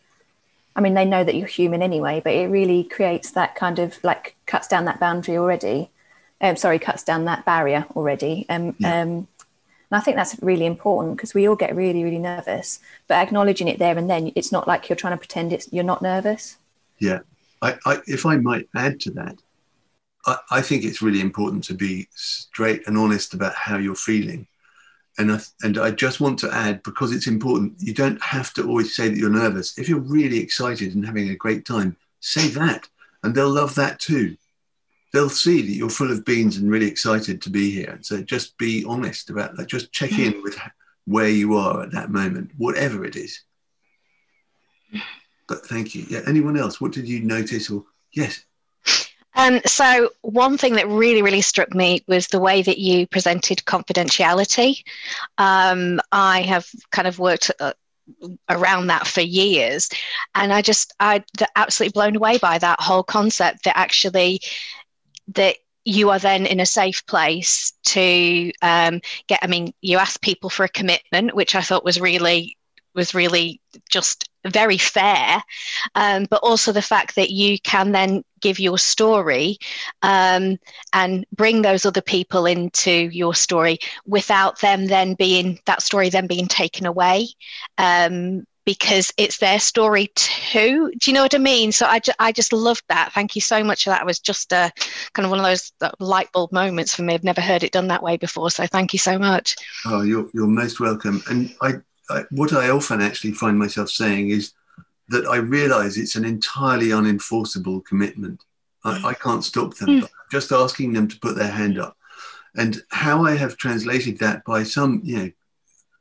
I 0.77 0.81
mean, 0.81 0.93
they 0.93 1.05
know 1.05 1.23
that 1.23 1.33
you're 1.33 1.47
human 1.47 1.81
anyway, 1.81 2.21
but 2.23 2.33
it 2.33 2.47
really 2.47 2.83
creates 2.83 3.31
that 3.31 3.55
kind 3.55 3.79
of 3.79 3.97
like 4.03 4.35
cuts 4.45 4.67
down 4.67 4.85
that 4.85 4.99
boundary 4.99 5.35
already. 5.35 5.89
Um, 6.39 6.55
sorry, 6.55 6.77
cuts 6.77 7.03
down 7.03 7.25
that 7.25 7.45
barrier 7.45 7.87
already. 7.95 8.45
Um, 8.47 8.75
yeah. 8.77 9.01
um, 9.01 9.27
and 9.89 9.97
I 9.97 9.99
think 10.01 10.17
that's 10.17 10.37
really 10.41 10.67
important 10.67 11.17
because 11.17 11.33
we 11.33 11.47
all 11.47 11.55
get 11.55 11.75
really, 11.75 12.03
really 12.03 12.19
nervous. 12.19 12.79
But 13.07 13.15
acknowledging 13.15 13.67
it 13.67 13.79
there 13.79 13.97
and 13.97 14.07
then, 14.07 14.31
it's 14.35 14.51
not 14.51 14.67
like 14.67 14.87
you're 14.87 14.95
trying 14.95 15.13
to 15.13 15.17
pretend 15.17 15.51
it's 15.51 15.71
you're 15.73 15.83
not 15.83 16.03
nervous. 16.03 16.57
Yeah, 16.99 17.19
I, 17.61 17.77
I 17.85 18.01
if 18.05 18.27
I 18.27 18.37
might 18.37 18.69
add 18.75 18.99
to 19.01 19.11
that, 19.11 19.41
I, 20.27 20.37
I 20.51 20.61
think 20.61 20.83
it's 20.83 21.01
really 21.01 21.21
important 21.21 21.63
to 21.65 21.73
be 21.73 22.07
straight 22.13 22.87
and 22.87 22.97
honest 22.99 23.33
about 23.33 23.55
how 23.55 23.77
you're 23.77 23.95
feeling 23.95 24.45
and 25.17 25.31
I, 25.31 25.39
and 25.63 25.77
I 25.77 25.91
just 25.91 26.19
want 26.19 26.39
to 26.39 26.53
add 26.53 26.83
because 26.83 27.11
it's 27.11 27.27
important. 27.27 27.75
You 27.79 27.93
don't 27.93 28.21
have 28.21 28.53
to 28.53 28.67
always 28.67 28.95
say 28.95 29.09
that 29.09 29.17
you're 29.17 29.29
nervous. 29.29 29.77
If 29.77 29.89
you're 29.89 29.99
really 29.99 30.39
excited 30.39 30.93
and 30.95 31.05
having 31.05 31.29
a 31.29 31.35
great 31.35 31.65
time, 31.65 31.97
say 32.19 32.47
that, 32.49 32.87
and 33.23 33.33
they'll 33.33 33.49
love 33.49 33.75
that 33.75 33.99
too. 33.99 34.37
They'll 35.13 35.29
see 35.29 35.61
that 35.61 35.73
you're 35.73 35.89
full 35.89 36.11
of 36.11 36.25
beans 36.25 36.57
and 36.57 36.69
really 36.69 36.87
excited 36.87 37.41
to 37.41 37.49
be 37.49 37.71
here. 37.71 37.97
So 38.01 38.21
just 38.21 38.57
be 38.57 38.83
honest 38.85 39.29
about 39.29 39.55
that. 39.57 39.67
Just 39.67 39.91
check 39.91 40.11
in 40.19 40.43
with 40.43 40.59
where 41.05 41.29
you 41.29 41.55
are 41.55 41.83
at 41.83 41.91
that 41.93 42.11
moment, 42.11 42.51
whatever 42.57 43.05
it 43.05 43.15
is. 43.15 43.41
But 45.47 45.65
thank 45.65 45.95
you. 45.95 46.05
Yeah. 46.09 46.21
Anyone 46.27 46.57
else? 46.57 46.81
What 46.81 46.91
did 46.91 47.07
you 47.07 47.21
notice? 47.21 47.69
Or 47.69 47.85
yes. 48.11 48.43
Um, 49.37 49.61
so 49.65 50.09
one 50.21 50.57
thing 50.57 50.73
that 50.73 50.87
really, 50.87 51.21
really 51.21 51.41
struck 51.41 51.73
me 51.75 52.03
was 52.07 52.27
the 52.27 52.39
way 52.39 52.63
that 52.63 52.79
you 52.79 53.05
presented 53.05 53.59
confidentiality. 53.59 54.83
Um, 55.37 56.01
I 56.11 56.41
have 56.41 56.67
kind 56.91 57.07
of 57.07 57.19
worked 57.19 57.51
uh, 57.59 57.73
around 58.49 58.87
that 58.87 59.05
for 59.05 59.21
years, 59.21 59.89
and 60.33 60.51
I 60.51 60.63
just 60.63 60.93
I 60.99 61.23
absolutely 61.55 61.93
blown 61.93 62.15
away 62.15 62.39
by 62.39 62.57
that 62.57 62.81
whole 62.81 63.03
concept 63.03 63.63
that 63.65 63.77
actually 63.77 64.41
that 65.35 65.57
you 65.85 66.09
are 66.09 66.19
then 66.19 66.45
in 66.47 66.59
a 66.59 66.65
safe 66.65 67.05
place 67.05 67.73
to 67.85 68.51
um, 68.63 69.01
get. 69.27 69.39
I 69.43 69.47
mean, 69.47 69.71
you 69.81 69.99
ask 69.99 70.19
people 70.21 70.49
for 70.49 70.63
a 70.63 70.69
commitment, 70.69 71.35
which 71.35 71.53
I 71.53 71.61
thought 71.61 71.85
was 71.85 72.01
really 72.01 72.57
was 72.95 73.13
really 73.13 73.61
just 73.91 74.27
very 74.47 74.77
fair, 74.79 75.43
um, 75.93 76.25
but 76.29 76.39
also 76.41 76.71
the 76.71 76.81
fact 76.81 77.15
that 77.15 77.29
you 77.29 77.59
can 77.59 77.91
then 77.91 78.23
give 78.39 78.59
your 78.59 78.77
story 78.77 79.57
um, 80.01 80.57
and 80.93 81.25
bring 81.35 81.61
those 81.61 81.85
other 81.85 82.01
people 82.01 82.45
into 82.45 82.91
your 82.91 83.33
story 83.33 83.79
without 84.05 84.59
them 84.61 84.87
then 84.87 85.13
being 85.13 85.59
that 85.65 85.81
story 85.81 86.09
then 86.09 86.27
being 86.27 86.47
taken 86.47 86.85
away. 86.85 87.27
Um, 87.77 88.45
because 88.67 89.13
it's 89.15 89.37
their 89.37 89.59
story 89.59 90.11
too. 90.15 90.91
Do 90.99 91.09
you 91.09 91.13
know 91.13 91.21
what 91.21 91.33
I 91.33 91.37
mean? 91.37 91.71
So 91.71 91.85
I, 91.85 91.99
ju- 91.99 92.11
I 92.19 92.33
just 92.33 92.51
loved 92.51 92.83
that. 92.89 93.13
Thank 93.13 93.33
you 93.33 93.39
so 93.39 93.63
much 93.63 93.85
for 93.85 93.91
that. 93.91 94.01
It 94.01 94.05
was 94.05 94.19
just 94.19 94.51
a 94.51 94.69
kind 95.13 95.25
of 95.25 95.29
one 95.29 95.39
of 95.39 95.45
those 95.45 95.71
light 96.01 96.29
bulb 96.33 96.51
moments 96.51 96.93
for 96.93 97.03
me. 97.03 97.13
I've 97.13 97.23
never 97.23 97.39
heard 97.39 97.63
it 97.63 97.71
done 97.71 97.87
that 97.87 98.03
way 98.03 98.17
before. 98.17 98.51
So 98.51 98.67
thank 98.67 98.91
you 98.91 98.99
so 98.99 99.17
much. 99.17 99.55
Oh, 99.85 100.01
you're, 100.01 100.29
you're 100.33 100.47
most 100.47 100.81
welcome. 100.81 101.23
And 101.29 101.55
I, 101.61 101.75
I, 102.09 102.25
what 102.31 102.51
I 102.51 102.69
often 102.69 102.99
actually 103.01 103.31
find 103.31 103.57
myself 103.57 103.89
saying 103.89 104.31
is, 104.31 104.51
that 105.09 105.25
I 105.25 105.37
realize 105.37 105.97
it's 105.97 106.15
an 106.15 106.25
entirely 106.25 106.87
unenforceable 106.87 107.85
commitment. 107.85 108.43
I, 108.83 109.09
I 109.09 109.13
can't 109.13 109.43
stop 109.43 109.75
them, 109.75 110.01
mm. 110.01 110.09
just 110.31 110.51
asking 110.51 110.93
them 110.93 111.07
to 111.07 111.19
put 111.19 111.35
their 111.35 111.51
hand 111.51 111.79
up. 111.79 111.97
And 112.55 112.81
how 112.89 113.25
I 113.25 113.35
have 113.35 113.57
translated 113.57 114.17
that 114.19 114.43
by 114.45 114.63
some, 114.63 115.01
you 115.03 115.17
know, 115.17 115.31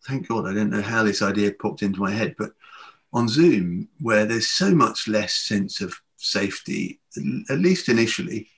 thank 0.07 0.29
God, 0.29 0.47
I 0.47 0.55
don't 0.55 0.71
know 0.71 0.83
how 0.83 1.03
this 1.03 1.23
idea 1.23 1.53
popped 1.53 1.83
into 1.83 2.01
my 2.01 2.11
head, 2.11 2.35
but 2.39 2.53
on 3.13 3.29
Zoom, 3.29 3.89
where 4.01 4.25
there's 4.25 4.49
so 4.49 4.75
much 4.75 5.09
less 5.09 5.35
sense 5.35 5.81
of 5.81 6.01
safety, 6.17 7.01
at 7.51 7.59
least 7.59 7.89
initially, 7.89 8.49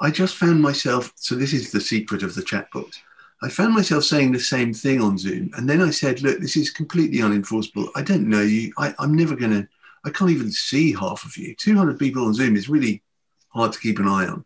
I 0.00 0.10
just 0.10 0.36
found 0.36 0.60
myself. 0.60 1.12
So, 1.16 1.34
this 1.34 1.52
is 1.52 1.70
the 1.70 1.80
secret 1.80 2.22
of 2.22 2.34
the 2.34 2.42
chat 2.42 2.70
box. 2.72 3.00
I 3.42 3.48
found 3.48 3.74
myself 3.74 4.04
saying 4.04 4.32
the 4.32 4.40
same 4.40 4.72
thing 4.72 5.00
on 5.00 5.18
Zoom. 5.18 5.50
And 5.56 5.68
then 5.68 5.82
I 5.82 5.90
said, 5.90 6.22
look, 6.22 6.40
this 6.40 6.56
is 6.56 6.70
completely 6.70 7.18
unenforceable. 7.18 7.90
I 7.94 8.02
don't 8.02 8.28
know 8.28 8.40
you. 8.40 8.72
I, 8.78 8.94
I'm 8.98 9.14
never 9.14 9.36
going 9.36 9.52
to, 9.52 9.68
I 10.04 10.10
can't 10.10 10.30
even 10.30 10.50
see 10.50 10.92
half 10.92 11.24
of 11.24 11.36
you. 11.36 11.54
200 11.56 11.98
people 11.98 12.24
on 12.24 12.34
Zoom 12.34 12.56
is 12.56 12.68
really 12.68 13.02
hard 13.48 13.72
to 13.72 13.80
keep 13.80 13.98
an 13.98 14.08
eye 14.08 14.26
on. 14.26 14.44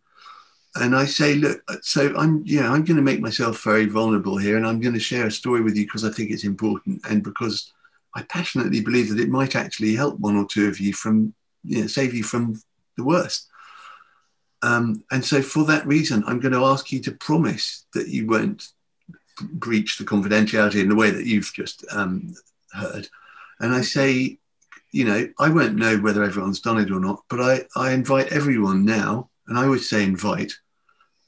And 0.77 0.95
I 0.95 1.07
say, 1.07 1.35
look, 1.35 1.61
so 1.83 2.15
I'm, 2.17 2.43
yeah, 2.47 2.71
I'm 2.71 2.85
going 2.85 2.97
to 2.97 3.03
make 3.03 3.21
myself 3.21 3.63
very 3.65 3.87
vulnerable 3.87 4.37
here 4.37 4.57
and 4.57 4.67
I'm 4.67 4.81
going 4.81 4.95
to 4.95 5.01
share 5.01 5.27
a 5.27 5.31
story 5.31 5.61
with 5.61 5.77
you 5.77 5.85
because 5.85 6.05
I 6.05 6.11
think 6.11 6.31
it's 6.31 6.45
important 6.45 7.01
and 7.09 7.23
because 7.23 7.73
I 8.15 8.23
passionately 8.23 8.81
believe 8.81 9.09
that 9.09 9.21
it 9.21 9.29
might 9.29 9.57
actually 9.57 9.97
help 9.97 10.19
one 10.21 10.37
or 10.37 10.47
two 10.47 10.69
of 10.69 10.79
you 10.79 10.93
from, 10.93 11.35
you 11.65 11.81
know, 11.81 11.87
save 11.87 12.15
you 12.15 12.23
from 12.23 12.61
the 12.97 13.05
worst. 13.05 13.49
Um, 14.63 15.05
and 15.11 15.25
so 15.25 15.43
for 15.43 15.65
that 15.65 15.87
reason, 15.87 16.23
I'm 16.27 16.41
going 16.41 16.53
to 16.53 16.65
ask 16.65 16.93
you 16.93 17.01
to 17.01 17.13
promise 17.13 17.87
that 17.95 18.09
you 18.09 18.27
won't 18.27 18.69
breach 19.41 19.99
the 19.99 20.05
confidentiality 20.05 20.81
in 20.81 20.89
the 20.89 20.97
way 20.97 21.11
that 21.11 21.27
you've 21.27 21.53
just 21.53 21.85
um, 21.93 22.35
heard. 22.73 23.09
And 23.61 23.75
I 23.75 23.83
say, 23.83 24.39
you 24.93 25.05
know, 25.05 25.29
I 25.39 25.51
won't 25.51 25.77
know 25.77 25.99
whether 25.99 26.23
everyone's 26.23 26.61
done 26.61 26.79
it 26.79 26.91
or 26.91 27.01
not, 27.01 27.23
but 27.29 27.41
I, 27.41 27.65
I 27.77 27.93
invite 27.93 28.29
everyone 28.29 28.85
now, 28.85 29.31
and 29.47 29.59
I 29.59 29.65
always 29.65 29.89
say 29.89 30.03
invite, 30.03 30.53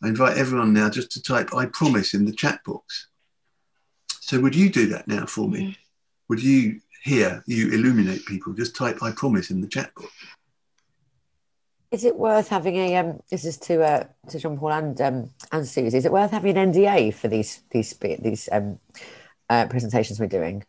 I 0.02 0.08
invite 0.08 0.38
everyone 0.38 0.72
now 0.72 0.88
just 0.88 1.10
to 1.12 1.22
type 1.22 1.54
I 1.54 1.66
promise 1.66 2.14
in 2.14 2.24
the 2.24 2.32
chat 2.32 2.60
box. 2.64 3.08
So 4.20 4.40
would 4.40 4.54
you 4.54 4.70
do 4.70 4.86
that 4.86 5.08
now 5.08 5.26
for 5.26 5.48
me? 5.48 5.60
Mm. 5.60 5.76
Would 6.28 6.42
you 6.42 6.80
here, 7.02 7.42
you 7.46 7.68
illuminate 7.70 8.24
people, 8.26 8.52
just 8.52 8.76
type 8.76 9.02
I 9.02 9.10
promise 9.10 9.50
in 9.50 9.60
the 9.60 9.68
chat 9.68 9.94
box? 9.94 10.12
Is 11.90 12.04
it 12.04 12.16
worth 12.16 12.48
having 12.48 12.76
a 12.76 12.96
um, 12.96 13.18
this 13.30 13.44
is 13.44 13.58
to 13.58 13.82
uh, 13.82 14.04
to 14.28 14.38
John 14.38 14.56
Paul 14.56 14.72
and 14.72 15.00
um, 15.00 15.30
and 15.50 15.66
Susie, 15.66 15.96
is 15.98 16.04
it 16.04 16.12
worth 16.12 16.30
having 16.30 16.56
an 16.56 16.72
NDA 16.72 17.12
for 17.12 17.26
these 17.26 17.62
these 17.70 17.92
these 17.98 18.48
um, 18.52 18.78
uh, 19.48 19.66
presentations 19.66 20.20
we're 20.20 20.26
doing? 20.26 20.62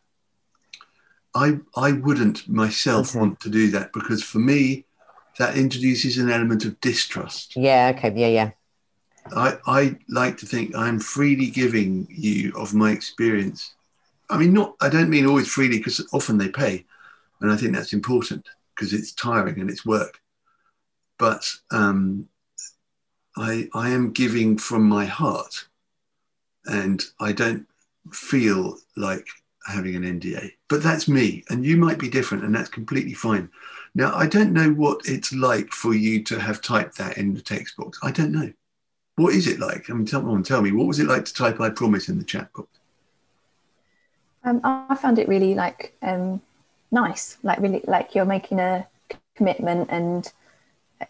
I 1.33 1.59
I 1.75 1.93
wouldn't 1.93 2.47
myself 2.47 3.11
okay. 3.11 3.19
want 3.19 3.39
to 3.41 3.49
do 3.49 3.71
that 3.71 3.93
because 3.93 4.23
for 4.23 4.39
me 4.39 4.85
that 5.37 5.57
introduces 5.57 6.17
an 6.17 6.29
element 6.29 6.65
of 6.65 6.79
distrust. 6.81 7.55
Yeah, 7.55 7.93
okay, 7.95 8.13
yeah, 8.15 8.27
yeah. 8.27 8.51
I, 9.35 9.57
I 9.65 9.97
like 10.09 10.37
to 10.39 10.45
think 10.45 10.75
I'm 10.75 10.99
freely 10.99 11.47
giving 11.47 12.07
you 12.09 12.53
of 12.55 12.73
my 12.73 12.91
experience. 12.91 13.73
I 14.29 14.37
mean, 14.37 14.53
not 14.53 14.75
I 14.81 14.89
don't 14.89 15.09
mean 15.09 15.25
always 15.25 15.47
freely 15.47 15.77
because 15.77 16.05
often 16.11 16.37
they 16.37 16.49
pay, 16.49 16.85
and 17.39 17.51
I 17.51 17.57
think 17.57 17.73
that's 17.73 17.93
important 17.93 18.47
because 18.75 18.93
it's 18.93 19.11
tiring 19.13 19.59
and 19.59 19.69
it's 19.69 19.85
work. 19.85 20.19
But 21.17 21.49
um, 21.71 22.27
I 23.37 23.69
I 23.73 23.89
am 23.89 24.11
giving 24.11 24.57
from 24.57 24.83
my 24.83 25.05
heart, 25.05 25.67
and 26.65 27.03
I 27.19 27.31
don't 27.31 27.67
feel 28.11 28.77
like 28.97 29.27
having 29.65 29.95
an 29.95 30.03
NDA. 30.03 30.51
But 30.67 30.83
that's 30.83 31.07
me, 31.07 31.43
and 31.49 31.65
you 31.65 31.77
might 31.77 31.99
be 31.99 32.09
different, 32.09 32.43
and 32.43 32.53
that's 32.53 32.69
completely 32.69 33.13
fine. 33.13 33.49
Now, 33.93 34.13
I 34.15 34.27
don't 34.27 34.53
know 34.53 34.69
what 34.71 35.01
it's 35.05 35.33
like 35.33 35.71
for 35.71 35.93
you 35.93 36.23
to 36.23 36.39
have 36.39 36.61
typed 36.61 36.97
that 36.97 37.17
in 37.17 37.33
the 37.33 37.41
text 37.41 37.75
box. 37.77 37.99
I 38.01 38.11
don't 38.11 38.31
know. 38.31 38.51
What 39.17 39.33
is 39.33 39.47
it 39.47 39.59
like? 39.59 39.89
I 39.89 39.93
mean, 39.93 40.07
someone 40.07 40.43
tell 40.43 40.61
me, 40.61 40.71
what 40.71 40.87
was 40.87 40.99
it 40.99 41.07
like 41.07 41.25
to 41.25 41.33
type 41.33 41.59
I 41.59 41.69
promise 41.69 42.09
in 42.09 42.17
the 42.17 42.23
chat 42.23 42.51
box? 42.53 42.69
Um, 44.43 44.61
I 44.63 44.95
found 44.95 45.19
it 45.19 45.27
really 45.27 45.53
like 45.53 45.95
um, 46.01 46.41
nice, 46.89 47.37
like 47.43 47.59
really 47.59 47.81
like 47.85 48.15
you're 48.15 48.25
making 48.25 48.59
a 48.59 48.87
commitment 49.35 49.89
and 49.91 50.31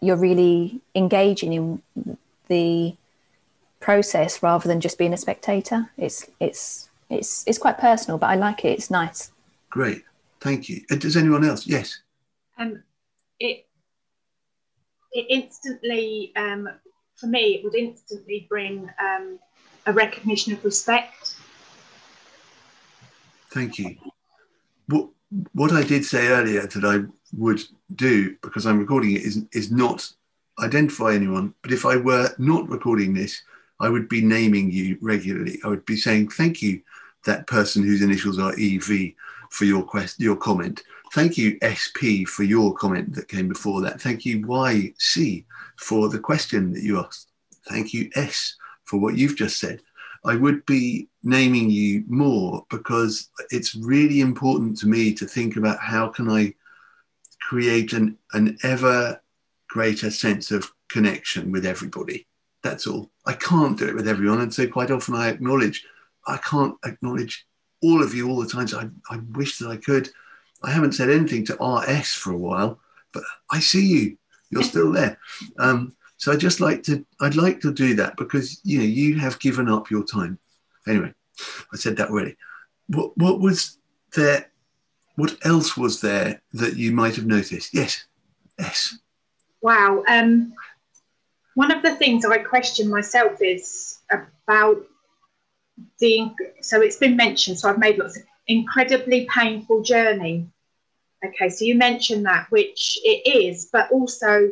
you're 0.00 0.16
really 0.16 0.80
engaging 0.94 1.52
in 1.52 2.18
the 2.48 2.94
process 3.80 4.42
rather 4.42 4.68
than 4.68 4.80
just 4.80 4.98
being 4.98 5.12
a 5.12 5.16
spectator. 5.16 5.90
It's 5.96 6.26
it's 6.40 6.88
it's 7.12 7.44
it's 7.46 7.58
quite 7.58 7.78
personal, 7.78 8.18
but 8.18 8.28
I 8.30 8.36
like 8.36 8.64
it. 8.64 8.78
It's 8.78 8.90
nice. 8.90 9.32
Great, 9.70 10.02
thank 10.40 10.68
you. 10.68 10.82
Uh, 10.90 10.96
does 10.96 11.16
anyone 11.16 11.44
else? 11.44 11.66
Yes. 11.66 12.00
Um, 12.58 12.82
it 13.38 13.66
it 15.12 15.26
instantly 15.28 16.32
um, 16.36 16.68
for 17.16 17.26
me 17.26 17.56
it 17.56 17.64
would 17.64 17.74
instantly 17.74 18.46
bring 18.48 18.88
um, 19.00 19.38
a 19.86 19.92
recognition 19.92 20.52
of 20.52 20.64
respect. 20.64 21.36
Thank 23.50 23.78
you. 23.78 23.96
What 24.86 25.08
what 25.52 25.72
I 25.72 25.82
did 25.82 26.04
say 26.04 26.28
earlier 26.28 26.66
that 26.66 26.84
I 26.84 27.04
would 27.36 27.62
do 27.94 28.36
because 28.42 28.66
I'm 28.66 28.78
recording 28.78 29.12
it 29.12 29.22
is 29.22 29.44
is 29.52 29.70
not 29.70 30.10
identify 30.60 31.14
anyone. 31.14 31.54
But 31.62 31.72
if 31.72 31.84
I 31.86 31.96
were 31.96 32.30
not 32.38 32.68
recording 32.68 33.14
this, 33.14 33.42
I 33.80 33.88
would 33.88 34.08
be 34.08 34.22
naming 34.22 34.70
you 34.70 34.98
regularly. 35.00 35.58
I 35.64 35.68
would 35.68 35.84
be 35.84 35.96
saying 35.96 36.28
thank 36.28 36.62
you 36.62 36.82
that 37.24 37.46
person 37.46 37.82
whose 37.82 38.02
initials 38.02 38.38
are 38.38 38.54
EV 38.58 39.12
for 39.50 39.64
your 39.64 39.82
quest, 39.82 40.20
your 40.20 40.36
comment. 40.36 40.82
Thank 41.12 41.36
you, 41.36 41.58
SP, 41.60 42.24
for 42.26 42.42
your 42.42 42.74
comment 42.74 43.14
that 43.14 43.28
came 43.28 43.48
before 43.48 43.82
that. 43.82 44.00
Thank 44.00 44.24
you, 44.24 44.40
YC, 44.46 45.44
for 45.76 46.08
the 46.08 46.18
question 46.18 46.72
that 46.72 46.82
you 46.82 46.98
asked. 46.98 47.30
Thank 47.68 47.92
you, 47.92 48.10
S, 48.14 48.56
for 48.84 48.98
what 48.98 49.16
you've 49.16 49.36
just 49.36 49.58
said. 49.58 49.82
I 50.24 50.36
would 50.36 50.64
be 50.66 51.08
naming 51.22 51.68
you 51.68 52.04
more 52.06 52.64
because 52.70 53.28
it's 53.50 53.74
really 53.74 54.20
important 54.20 54.78
to 54.78 54.86
me 54.86 55.12
to 55.14 55.26
think 55.26 55.56
about 55.56 55.80
how 55.80 56.08
can 56.08 56.30
I 56.30 56.54
create 57.40 57.92
an, 57.92 58.16
an 58.32 58.56
ever 58.62 59.20
greater 59.68 60.10
sense 60.10 60.50
of 60.50 60.72
connection 60.88 61.50
with 61.50 61.66
everybody. 61.66 62.26
That's 62.62 62.86
all. 62.86 63.10
I 63.26 63.32
can't 63.32 63.78
do 63.78 63.88
it 63.88 63.94
with 63.94 64.06
everyone. 64.06 64.40
And 64.40 64.54
so 64.54 64.66
quite 64.66 64.90
often 64.90 65.14
I 65.14 65.28
acknowledge 65.28 65.84
I 66.26 66.36
can't 66.38 66.76
acknowledge 66.84 67.46
all 67.82 68.02
of 68.02 68.14
you 68.14 68.28
all 68.28 68.40
the 68.40 68.48
times. 68.48 68.70
So 68.70 68.80
I, 68.80 69.14
I 69.14 69.18
wish 69.32 69.58
that 69.58 69.70
I 69.70 69.76
could. 69.76 70.08
I 70.62 70.70
haven't 70.70 70.92
said 70.92 71.10
anything 71.10 71.44
to 71.46 71.54
RS 71.54 72.14
for 72.14 72.32
a 72.32 72.38
while, 72.38 72.80
but 73.12 73.24
I 73.50 73.60
see 73.60 73.84
you. 73.84 74.16
You're 74.50 74.62
still 74.62 74.92
there. 74.98 75.18
Um, 75.58 75.94
so 76.16 76.30
I 76.30 76.36
just 76.36 76.60
like 76.60 76.84
to, 76.84 77.04
I'd 77.20 77.34
like 77.34 77.60
to 77.62 77.72
do 77.72 77.94
that 77.96 78.16
because 78.16 78.60
you 78.62 78.78
know 78.78 78.84
you 78.84 79.18
have 79.18 79.40
given 79.40 79.68
up 79.68 79.90
your 79.90 80.04
time. 80.04 80.38
Anyway, 80.86 81.12
I 81.72 81.76
said 81.76 81.96
that 81.96 82.10
already. 82.10 82.36
What 82.86 83.16
what 83.18 83.40
was 83.40 83.78
there? 84.14 84.50
What 85.16 85.36
else 85.44 85.76
was 85.76 86.00
there 86.00 86.40
that 86.54 86.76
you 86.76 86.92
might 86.92 87.16
have 87.16 87.26
noticed? 87.26 87.74
Yes, 87.74 88.06
yes. 88.58 88.98
Wow. 89.60 90.02
Um, 90.08 90.54
one 91.54 91.70
of 91.70 91.82
the 91.82 91.94
things 91.96 92.24
I 92.24 92.38
question 92.38 92.88
myself 92.88 93.42
is 93.42 93.98
about 94.10 94.84
the 95.98 96.30
so 96.60 96.80
it's 96.80 96.96
been 96.96 97.16
mentioned 97.16 97.58
so 97.58 97.68
i've 97.68 97.78
made 97.78 97.98
lots 97.98 98.16
of 98.16 98.22
incredibly 98.48 99.26
painful 99.32 99.82
journey. 99.82 100.46
Okay 101.24 101.48
so 101.48 101.64
you 101.64 101.76
mentioned 101.76 102.26
that 102.26 102.50
which 102.50 102.98
it 103.04 103.22
is 103.26 103.68
but 103.72 103.90
also 103.90 104.50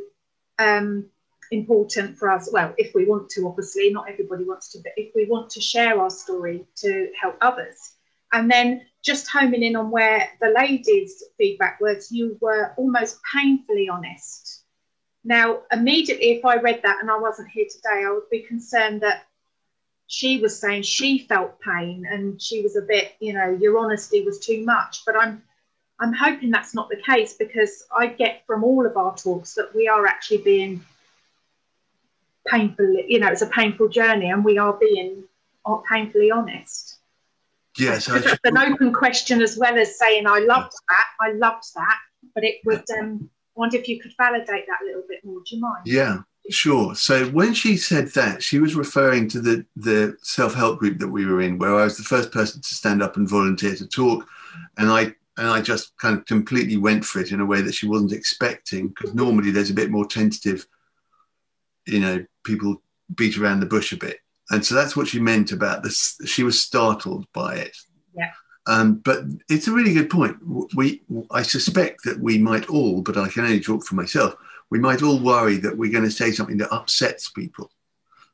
um, 0.58 1.06
important 1.50 2.16
for 2.16 2.30
us 2.30 2.48
well 2.52 2.72
if 2.78 2.94
we 2.94 3.06
want 3.06 3.28
to 3.28 3.46
obviously 3.48 3.90
not 3.90 4.08
everybody 4.08 4.44
wants 4.44 4.70
to 4.70 4.78
but 4.78 4.92
if 4.96 5.12
we 5.16 5.26
want 5.26 5.50
to 5.50 5.60
share 5.60 6.00
our 6.00 6.10
story 6.10 6.64
to 6.76 7.10
help 7.20 7.36
others. 7.40 7.94
And 8.32 8.48
then 8.48 8.86
just 9.02 9.28
homing 9.28 9.64
in 9.64 9.74
on 9.74 9.90
where 9.90 10.28
the 10.40 10.50
ladies 10.56 11.24
feedback 11.36 11.80
was 11.80 12.12
you 12.12 12.38
were 12.40 12.72
almost 12.76 13.18
painfully 13.34 13.88
honest. 13.88 14.62
Now 15.24 15.62
immediately 15.72 16.30
if 16.30 16.44
i 16.44 16.56
read 16.56 16.80
that 16.84 16.98
and 17.00 17.10
i 17.10 17.18
wasn't 17.18 17.50
here 17.50 17.66
today 17.68 18.04
i 18.06 18.10
would 18.10 18.30
be 18.30 18.42
concerned 18.42 19.00
that 19.00 19.24
she 20.10 20.38
was 20.38 20.58
saying 20.58 20.82
she 20.82 21.20
felt 21.20 21.60
pain 21.60 22.04
and 22.04 22.42
she 22.42 22.62
was 22.62 22.74
a 22.74 22.82
bit, 22.82 23.12
you 23.20 23.32
know, 23.32 23.56
your 23.60 23.78
honesty 23.78 24.24
was 24.24 24.40
too 24.40 24.64
much. 24.64 25.04
But 25.06 25.16
I'm 25.16 25.40
I'm 26.00 26.12
hoping 26.12 26.50
that's 26.50 26.74
not 26.74 26.88
the 26.88 26.96
case 26.96 27.34
because 27.34 27.84
I 27.96 28.08
get 28.08 28.42
from 28.44 28.64
all 28.64 28.84
of 28.84 28.96
our 28.96 29.16
talks 29.16 29.54
that 29.54 29.72
we 29.72 29.86
are 29.86 30.06
actually 30.06 30.38
being 30.38 30.84
painfully, 32.44 33.04
you 33.06 33.20
know, 33.20 33.28
it's 33.28 33.42
a 33.42 33.46
painful 33.46 33.88
journey 33.88 34.30
and 34.30 34.44
we 34.44 34.58
are 34.58 34.72
being 34.72 35.22
painfully 35.88 36.32
honest. 36.32 36.98
Yes, 37.78 38.08
it's 38.08 38.40
an 38.42 38.58
open 38.58 38.92
question 38.92 39.40
as 39.40 39.56
well 39.56 39.78
as 39.78 39.96
saying 39.96 40.26
I 40.26 40.40
loved 40.40 40.72
that, 40.88 41.06
I 41.20 41.32
loved 41.32 41.72
that, 41.76 41.98
but 42.34 42.42
it 42.42 42.56
would 42.64 42.84
um, 42.98 43.30
I 43.56 43.60
wonder 43.60 43.76
if 43.76 43.86
you 43.86 44.00
could 44.00 44.12
validate 44.16 44.66
that 44.66 44.82
a 44.82 44.86
little 44.86 45.04
bit 45.08 45.24
more. 45.24 45.38
Do 45.46 45.54
you 45.54 45.60
mind? 45.60 45.86
Yeah, 45.86 46.22
Sure. 46.50 46.96
So 46.96 47.26
when 47.26 47.54
she 47.54 47.76
said 47.76 48.08
that, 48.08 48.42
she 48.42 48.58
was 48.58 48.74
referring 48.74 49.28
to 49.28 49.40
the, 49.40 49.64
the 49.76 50.16
self 50.22 50.52
help 50.52 50.80
group 50.80 50.98
that 50.98 51.08
we 51.08 51.24
were 51.24 51.40
in, 51.40 51.58
where 51.58 51.76
I 51.76 51.84
was 51.84 51.96
the 51.96 52.02
first 52.02 52.32
person 52.32 52.60
to 52.60 52.74
stand 52.74 53.02
up 53.02 53.16
and 53.16 53.28
volunteer 53.28 53.76
to 53.76 53.86
talk. 53.86 54.26
And 54.76 54.90
I 54.90 55.14
and 55.36 55.48
I 55.48 55.60
just 55.60 55.96
kind 55.96 56.18
of 56.18 56.26
completely 56.26 56.76
went 56.76 57.04
for 57.04 57.20
it 57.20 57.30
in 57.30 57.40
a 57.40 57.46
way 57.46 57.62
that 57.62 57.74
she 57.74 57.86
wasn't 57.86 58.12
expecting. 58.12 58.88
Because 58.88 59.14
normally 59.14 59.52
there's 59.52 59.70
a 59.70 59.74
bit 59.74 59.90
more 59.90 60.04
tentative, 60.04 60.66
you 61.86 62.00
know, 62.00 62.24
people 62.44 62.82
beat 63.14 63.38
around 63.38 63.60
the 63.60 63.66
bush 63.66 63.92
a 63.92 63.96
bit, 63.96 64.18
and 64.50 64.64
so 64.64 64.74
that's 64.74 64.96
what 64.96 65.06
she 65.06 65.20
meant 65.20 65.52
about 65.52 65.84
this. 65.84 66.18
She 66.26 66.42
was 66.42 66.60
startled 66.60 67.26
by 67.32 67.56
it. 67.56 67.76
Yeah. 68.16 68.32
Um, 68.66 68.96
but 68.96 69.20
it's 69.48 69.68
a 69.68 69.72
really 69.72 69.94
good 69.94 70.10
point. 70.10 70.36
We, 70.74 71.02
I 71.30 71.42
suspect 71.42 72.04
that 72.04 72.20
we 72.20 72.38
might 72.38 72.68
all, 72.68 73.02
but 73.02 73.16
I 73.16 73.28
can 73.28 73.44
only 73.44 73.60
talk 73.60 73.84
for 73.84 73.94
myself. 73.94 74.34
We 74.70 74.78
might 74.78 75.02
all 75.02 75.18
worry 75.18 75.56
that 75.58 75.76
we're 75.76 75.92
going 75.92 76.04
to 76.04 76.10
say 76.10 76.30
something 76.30 76.58
that 76.58 76.72
upsets 76.72 77.30
people. 77.30 77.70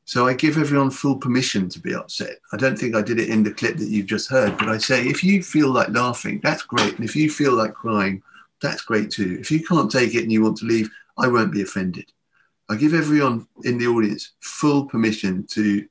So 0.04 0.28
I 0.28 0.34
give 0.34 0.56
everyone 0.56 0.90
full 0.90 1.16
permission 1.16 1.68
to 1.70 1.80
be 1.80 1.94
upset. 1.94 2.38
I 2.52 2.56
don't 2.56 2.78
think 2.78 2.94
I 2.94 3.02
did 3.02 3.18
it 3.18 3.28
in 3.28 3.42
the 3.42 3.52
clip 3.52 3.76
that 3.78 3.88
you've 3.88 4.06
just 4.06 4.30
heard, 4.30 4.56
but 4.56 4.68
I 4.68 4.78
say 4.78 5.04
if 5.06 5.24
you 5.24 5.42
feel 5.42 5.70
like 5.70 5.88
laughing, 5.88 6.40
that's 6.44 6.62
great. 6.62 6.94
And 6.94 7.04
if 7.04 7.16
you 7.16 7.28
feel 7.28 7.54
like 7.54 7.74
crying, 7.74 8.22
that's 8.62 8.82
great 8.82 9.10
too. 9.10 9.36
If 9.40 9.50
you 9.50 9.64
can't 9.64 9.90
take 9.90 10.14
it 10.14 10.22
and 10.22 10.30
you 10.30 10.42
want 10.42 10.58
to 10.58 10.66
leave, 10.66 10.90
I 11.18 11.26
won't 11.26 11.52
be 11.52 11.62
offended. 11.62 12.12
I 12.68 12.76
give 12.76 12.94
everyone 12.94 13.48
in 13.64 13.78
the 13.78 13.86
audience 13.86 14.32
full 14.40 14.86
permission 14.86 15.46
to 15.50 15.86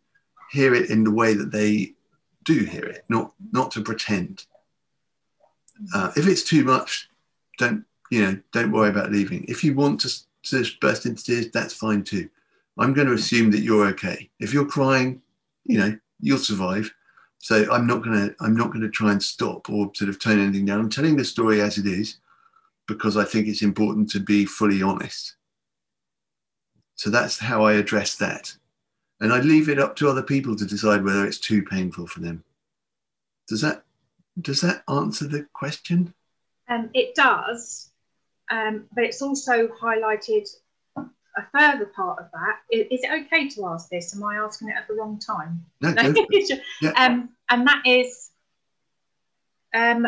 hear 0.52 0.74
it 0.74 0.90
in 0.90 1.04
the 1.04 1.12
way 1.12 1.34
that 1.34 1.52
they 1.52 1.94
do 2.44 2.64
hear 2.64 2.86
it, 2.86 3.04
not 3.10 3.34
not 3.52 3.72
to 3.72 3.82
pretend. 3.82 4.46
Uh, 5.94 6.12
if 6.16 6.28
it's 6.28 6.44
too 6.44 6.64
much, 6.64 7.10
don't 7.58 7.84
you 8.12 8.22
know? 8.22 8.40
Don't 8.52 8.72
worry 8.72 8.90
about 8.90 9.12
leaving. 9.12 9.46
If 9.48 9.64
you 9.64 9.74
want 9.74 10.02
to, 10.02 10.10
to 10.46 10.66
burst 10.82 11.06
into 11.06 11.24
tears, 11.24 11.52
that's 11.52 11.74
fine 11.74 12.04
too. 12.04 12.30
I'm 12.78 12.94
going 12.94 13.08
to 13.08 13.14
assume 13.14 13.52
that 13.52 13.62
you're 13.62 13.88
okay. 13.88 14.30
If 14.40 14.54
you're 14.54 14.66
crying, 14.66 15.22
you 15.64 15.78
know, 15.78 15.98
you'll 16.20 16.38
survive. 16.38 16.94
So 17.40 17.72
I'm 17.72 17.86
not 17.86 18.04
going 18.04 18.30
to 18.30 18.36
I'm 18.40 18.56
not 18.56 18.70
going 18.70 18.82
to 18.82 18.90
try 18.90 19.12
and 19.12 19.22
stop 19.22 19.70
or 19.70 19.92
sort 19.94 20.10
of 20.10 20.20
tone 20.20 20.40
anything 20.40 20.66
down. 20.66 20.80
I'm 20.80 20.90
telling 20.90 21.16
the 21.16 21.26
story 21.26 21.62
as 21.62 21.78
it 21.78 21.86
is 21.86 22.18
because 22.88 23.18
I 23.18 23.24
think 23.24 23.48
it's 23.48 23.62
important 23.62 24.10
to 24.12 24.20
be 24.20 24.46
fully 24.46 24.82
honest. 24.82 25.36
So 26.96 27.10
that's 27.10 27.40
how 27.40 27.64
I 27.64 27.74
address 27.74 28.16
that. 28.16 28.56
And 29.20 29.32
I 29.32 29.40
leave 29.40 29.70
it 29.70 29.80
up 29.80 29.96
to 29.98 30.10
other 30.10 30.24
people 30.24 30.56
to 30.56 30.66
decide 30.66 31.04
whether 31.04 31.26
it's 31.26 31.40
too 31.40 31.64
painful 31.64 32.08
for 32.08 32.20
them. 32.20 32.44
Does 33.48 33.62
that 33.62 33.84
does 34.42 34.62
that 34.62 34.84
answer 34.90 35.28
the 35.28 35.48
question? 35.54 36.14
Um, 36.68 36.90
it 36.94 37.16
does, 37.16 37.92
um, 38.52 38.86
but 38.94 39.04
it's 39.04 39.22
also 39.22 39.68
highlighted 39.68 40.48
a 40.98 41.46
further 41.54 41.86
part 41.96 42.20
of 42.20 42.26
that. 42.32 42.60
Is, 42.72 42.88
is, 42.92 43.04
it 43.04 43.26
okay 43.26 43.50
to 43.50 43.66
ask 43.68 43.90
this? 43.90 44.16
Am 44.16 44.24
I 44.24 44.36
asking 44.36 44.70
it 44.70 44.76
at 44.76 44.88
the 44.88 44.94
wrong 44.94 45.20
time? 45.20 45.66
No, 45.82 45.92
no. 45.92 46.14
yeah. 46.82 46.92
um, 46.92 47.30
and 47.50 47.68
that 47.68 47.82
is, 47.86 48.32
um, 49.74 50.08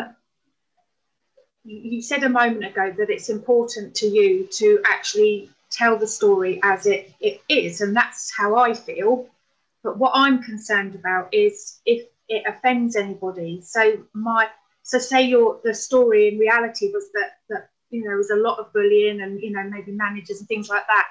you 1.64 2.00
said 2.00 2.24
a 2.24 2.28
moment 2.28 2.64
ago 2.64 2.94
that 2.96 3.10
it's 3.10 3.28
important 3.28 3.94
to 3.96 4.06
you 4.06 4.48
to 4.52 4.80
actually 4.86 5.50
tell 5.70 5.98
the 5.98 6.06
story 6.06 6.60
as 6.62 6.86
it, 6.86 7.12
it 7.20 7.42
is, 7.48 7.82
and 7.82 7.94
that's 7.94 8.32
how 8.34 8.56
I 8.56 8.72
feel. 8.72 9.26
But 9.82 9.98
what 9.98 10.12
I'm 10.14 10.42
concerned 10.42 10.94
about 10.94 11.32
is 11.32 11.80
if 11.84 12.06
it 12.28 12.44
offends 12.46 12.96
anybody. 12.96 13.60
So 13.62 13.98
my 14.12 14.48
so 14.82 14.98
say 14.98 15.22
your 15.22 15.60
the 15.64 15.74
story 15.74 16.28
in 16.28 16.38
reality 16.38 16.90
was 16.92 17.10
that 17.14 17.38
that 17.48 17.70
you 17.90 18.02
know 18.02 18.10
there 18.10 18.16
was 18.16 18.30
a 18.30 18.36
lot 18.36 18.58
of 18.58 18.72
bullying 18.72 19.20
and 19.20 19.40
you 19.40 19.50
know 19.50 19.62
maybe 19.64 19.92
managers 19.92 20.40
and 20.40 20.48
things 20.48 20.68
like 20.68 20.86
that. 20.86 21.06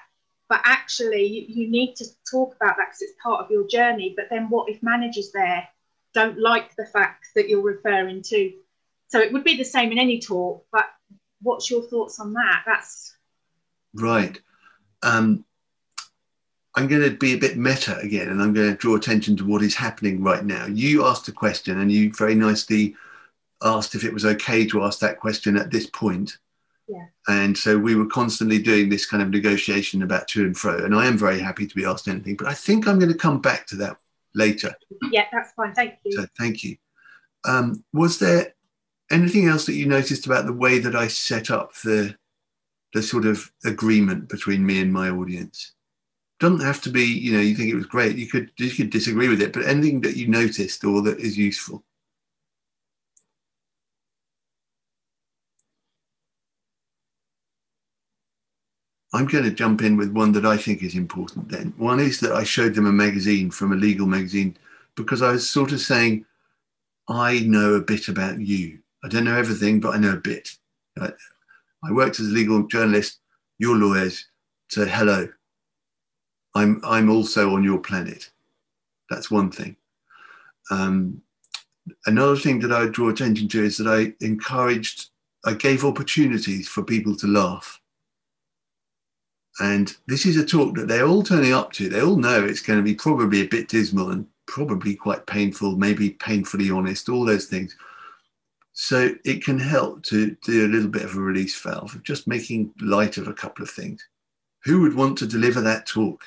But 0.49 0.61
actually 0.63 1.25
you, 1.25 1.45
you 1.47 1.69
need 1.69 1.95
to 1.95 2.05
talk 2.29 2.55
about 2.55 2.77
that 2.77 2.87
because 2.87 3.01
it's 3.01 3.21
part 3.21 3.43
of 3.43 3.51
your 3.51 3.67
journey. 3.67 4.13
But 4.15 4.27
then 4.29 4.49
what 4.49 4.69
if 4.69 4.81
managers 4.81 5.31
there 5.33 5.67
don't 6.13 6.39
like 6.39 6.75
the 6.75 6.85
fact 6.85 7.27
that 7.35 7.49
you're 7.49 7.61
referring 7.61 8.21
to? 8.23 8.53
So 9.09 9.19
it 9.19 9.31
would 9.31 9.43
be 9.43 9.57
the 9.57 9.63
same 9.63 9.91
in 9.91 9.97
any 9.97 10.19
talk 10.19 10.65
but 10.71 10.85
what's 11.41 11.69
your 11.69 11.83
thoughts 11.83 12.19
on 12.19 12.33
that? 12.33 12.63
That's 12.65 13.15
right. 13.93 14.39
Um, 15.03 15.45
i'm 16.75 16.87
going 16.87 17.01
to 17.01 17.15
be 17.17 17.33
a 17.33 17.37
bit 17.37 17.57
meta 17.57 17.97
again 17.99 18.29
and 18.29 18.41
i'm 18.41 18.53
going 18.53 18.69
to 18.69 18.77
draw 18.77 18.95
attention 18.95 19.35
to 19.35 19.45
what 19.45 19.63
is 19.63 19.75
happening 19.75 20.23
right 20.23 20.45
now. 20.45 20.65
You 20.67 21.05
asked 21.05 21.27
a 21.27 21.31
question 21.31 21.79
and 21.79 21.91
you 21.91 22.13
very 22.13 22.35
nicely 22.35 22.95
asked 23.63 23.95
if 23.95 24.03
it 24.03 24.13
was 24.13 24.25
okay 24.25 24.65
to 24.67 24.83
ask 24.83 24.99
that 24.99 25.19
question 25.19 25.57
at 25.57 25.71
this 25.71 25.87
point 25.87 26.37
yeah. 26.88 27.06
And 27.28 27.58
so 27.58 27.78
we 27.78 27.95
were 27.95 28.06
constantly 28.06 28.60
doing 28.60 28.89
this 28.89 29.06
kind 29.06 29.21
of 29.21 29.30
negotiation 29.30 30.04
about 30.04 30.28
to 30.30 30.45
and 30.45 30.58
fro. 30.58 30.84
And 30.84 30.95
I 30.95 31.06
am 31.06 31.17
very 31.17 31.39
happy 31.39 31.67
to 31.67 31.76
be 31.76 31.86
asked 31.86 32.08
anything, 32.08 32.36
but 32.36 32.47
I 32.47 32.54
think 32.54 32.88
I'm 32.88 33.00
going 33.00 33.12
to 33.12 33.17
come 33.17 33.41
back 33.41 33.67
to 33.67 33.76
that 33.78 33.97
later. 34.34 34.73
Yeah, 35.12 35.26
that's 35.32 35.52
fine. 35.54 35.73
Thank 35.73 35.95
you. 36.06 36.13
So 36.13 36.28
thank 36.39 36.63
you. 36.63 36.78
Um, 37.45 37.84
was 37.93 38.19
there 38.19 38.54
anything 39.12 39.47
else 39.47 39.65
that 39.65 39.73
you 39.73 39.86
noticed 39.86 40.26
about 40.26 40.45
the 40.45 40.54
way 40.54 40.80
that 40.80 40.95
I 40.95 41.08
set 41.08 41.52
up 41.52 41.73
the 41.84 42.15
the 42.93 43.04
sort 43.04 43.26
of 43.26 43.52
agreement 43.65 44.30
between 44.30 44.65
me 44.65 44.82
and 44.82 44.91
my 44.91 45.10
audience? 45.10 45.73
Doesn't 46.39 46.62
have 46.62 46.82
to 46.84 46.89
be, 46.89 47.04
you 47.04 47.34
know, 47.34 47.39
you 47.39 47.56
think 47.56 47.69
it 47.69 47.76
was 47.76 47.86
great. 47.86 48.15
You 48.15 48.28
could 48.28 48.52
you 48.58 48.69
could 48.71 48.91
disagree 48.91 49.28
with 49.28 49.41
it, 49.41 49.52
but 49.52 49.65
anything 49.65 50.02
that 50.02 50.15
you 50.15 50.28
noticed 50.28 50.84
or 50.86 51.02
that 51.02 51.19
is 51.19 51.38
useful. 51.38 51.84
I'm 59.17 59.25
going 59.25 59.45
to 59.45 59.49
jump 59.49 59.82
in 59.82 59.97
with 59.97 60.12
one 60.12 60.32
that 60.34 60.45
I 60.45 60.58
think 60.58 60.84
is 60.84 60.93
important 60.93 61.49
then. 61.49 61.73
One 61.77 61.99
is 61.99 62.19
that 62.19 62.34
I 62.34 62.43
showed 62.43 62.75
them 62.75 62.86
a 62.86 62.91
magazine 62.91 63.49
from 63.49 63.71
a 63.71 63.75
legal 63.75 64.06
magazine 64.06 64.56
because 64.95 65.23
I 65.23 65.32
was 65.32 65.49
sort 65.49 65.71
of 65.71 65.80
saying, 65.80 66.23
I 67.10 67.39
know 67.39 67.73
a 67.73 67.82
bit 67.82 68.10
about 68.10 68.39
you. 68.39 68.77
I 69.03 69.08
don't 69.08 69.23
know 69.23 69.36
everything, 69.36 69.80
but 69.80 69.95
I 69.95 69.97
know 69.97 70.12
a 70.12 70.17
bit. 70.17 70.49
I, 71.01 71.10
I 71.84 71.91
worked 71.93 72.19
as 72.19 72.27
a 72.27 72.32
legal 72.32 72.67
journalist, 72.67 73.17
your 73.58 73.75
lawyers 73.75 74.23
said, 74.69 74.88
hello, 74.88 75.27
I'm, 76.53 76.80
I'm 76.84 77.10
also 77.10 77.56
on 77.56 77.63
your 77.63 77.80
planet. 77.80 78.30
That's 79.10 79.32
one 79.32 79.49
thing. 79.49 79.77
Um, 80.69 81.23
another 82.06 82.36
thing 82.36 82.60
that 82.60 82.71
I 82.71 82.82
would 82.82 82.93
draw 82.93 83.10
attention 83.10 83.47
to 83.47 83.63
is 83.63 83.77
that 83.77 83.88
I 83.88 84.13
encouraged, 84.23 85.10
I 85.43 85.56
gave 85.56 85.84
opportunities 85.84 86.67
for 86.67 86.84
people 86.84 87.15
to 87.15 87.25
laugh 87.25 87.82
and 89.60 89.96
this 90.08 90.26
is 90.26 90.38
a 90.38 90.46
talk 90.46 90.76
that 90.76 90.88
they're 90.88 91.08
all 91.08 91.24
turning 91.24 91.54
up 91.54 91.72
to. 91.74 91.89
They 91.89 92.02
all 92.02 92.17
know 92.17 92.43
it's 92.43 92.62
going 92.62 92.80
to 92.80 92.84
be 92.84 92.96
probably 92.96 93.41
a 93.41 93.48
bit 93.48 93.67
dismal 93.67 94.12
and 94.12 94.28
probably 94.46 94.96
quite 94.96 95.26
painful, 95.26 95.78
maybe 95.78 96.12
painfully 96.12 96.70
honest, 96.70 97.10
all 97.10 97.26
those 97.26 97.46
things. 97.46 97.76
So 98.74 99.15
it 99.26 99.43
can 99.43 99.58
help 99.58 100.04
to 100.04 100.38
do 100.43 100.65
a 100.65 100.70
little 100.70 100.89
bit 100.89 101.04
of 101.04 101.15
a 101.15 101.20
release 101.20 101.60
valve 101.60 101.96
of 101.96 102.04
just 102.04 102.28
making 102.28 102.72
light 102.82 103.17
of 103.17 103.28
a 103.28 103.34
couple 103.34 103.63
of 103.63 103.72
things. 103.72 104.08
Who 104.65 104.82
would 104.82 104.96
want 104.96 105.17
to 105.20 105.28
deliver 105.28 105.62
that 105.62 105.88
talk? 105.88 106.24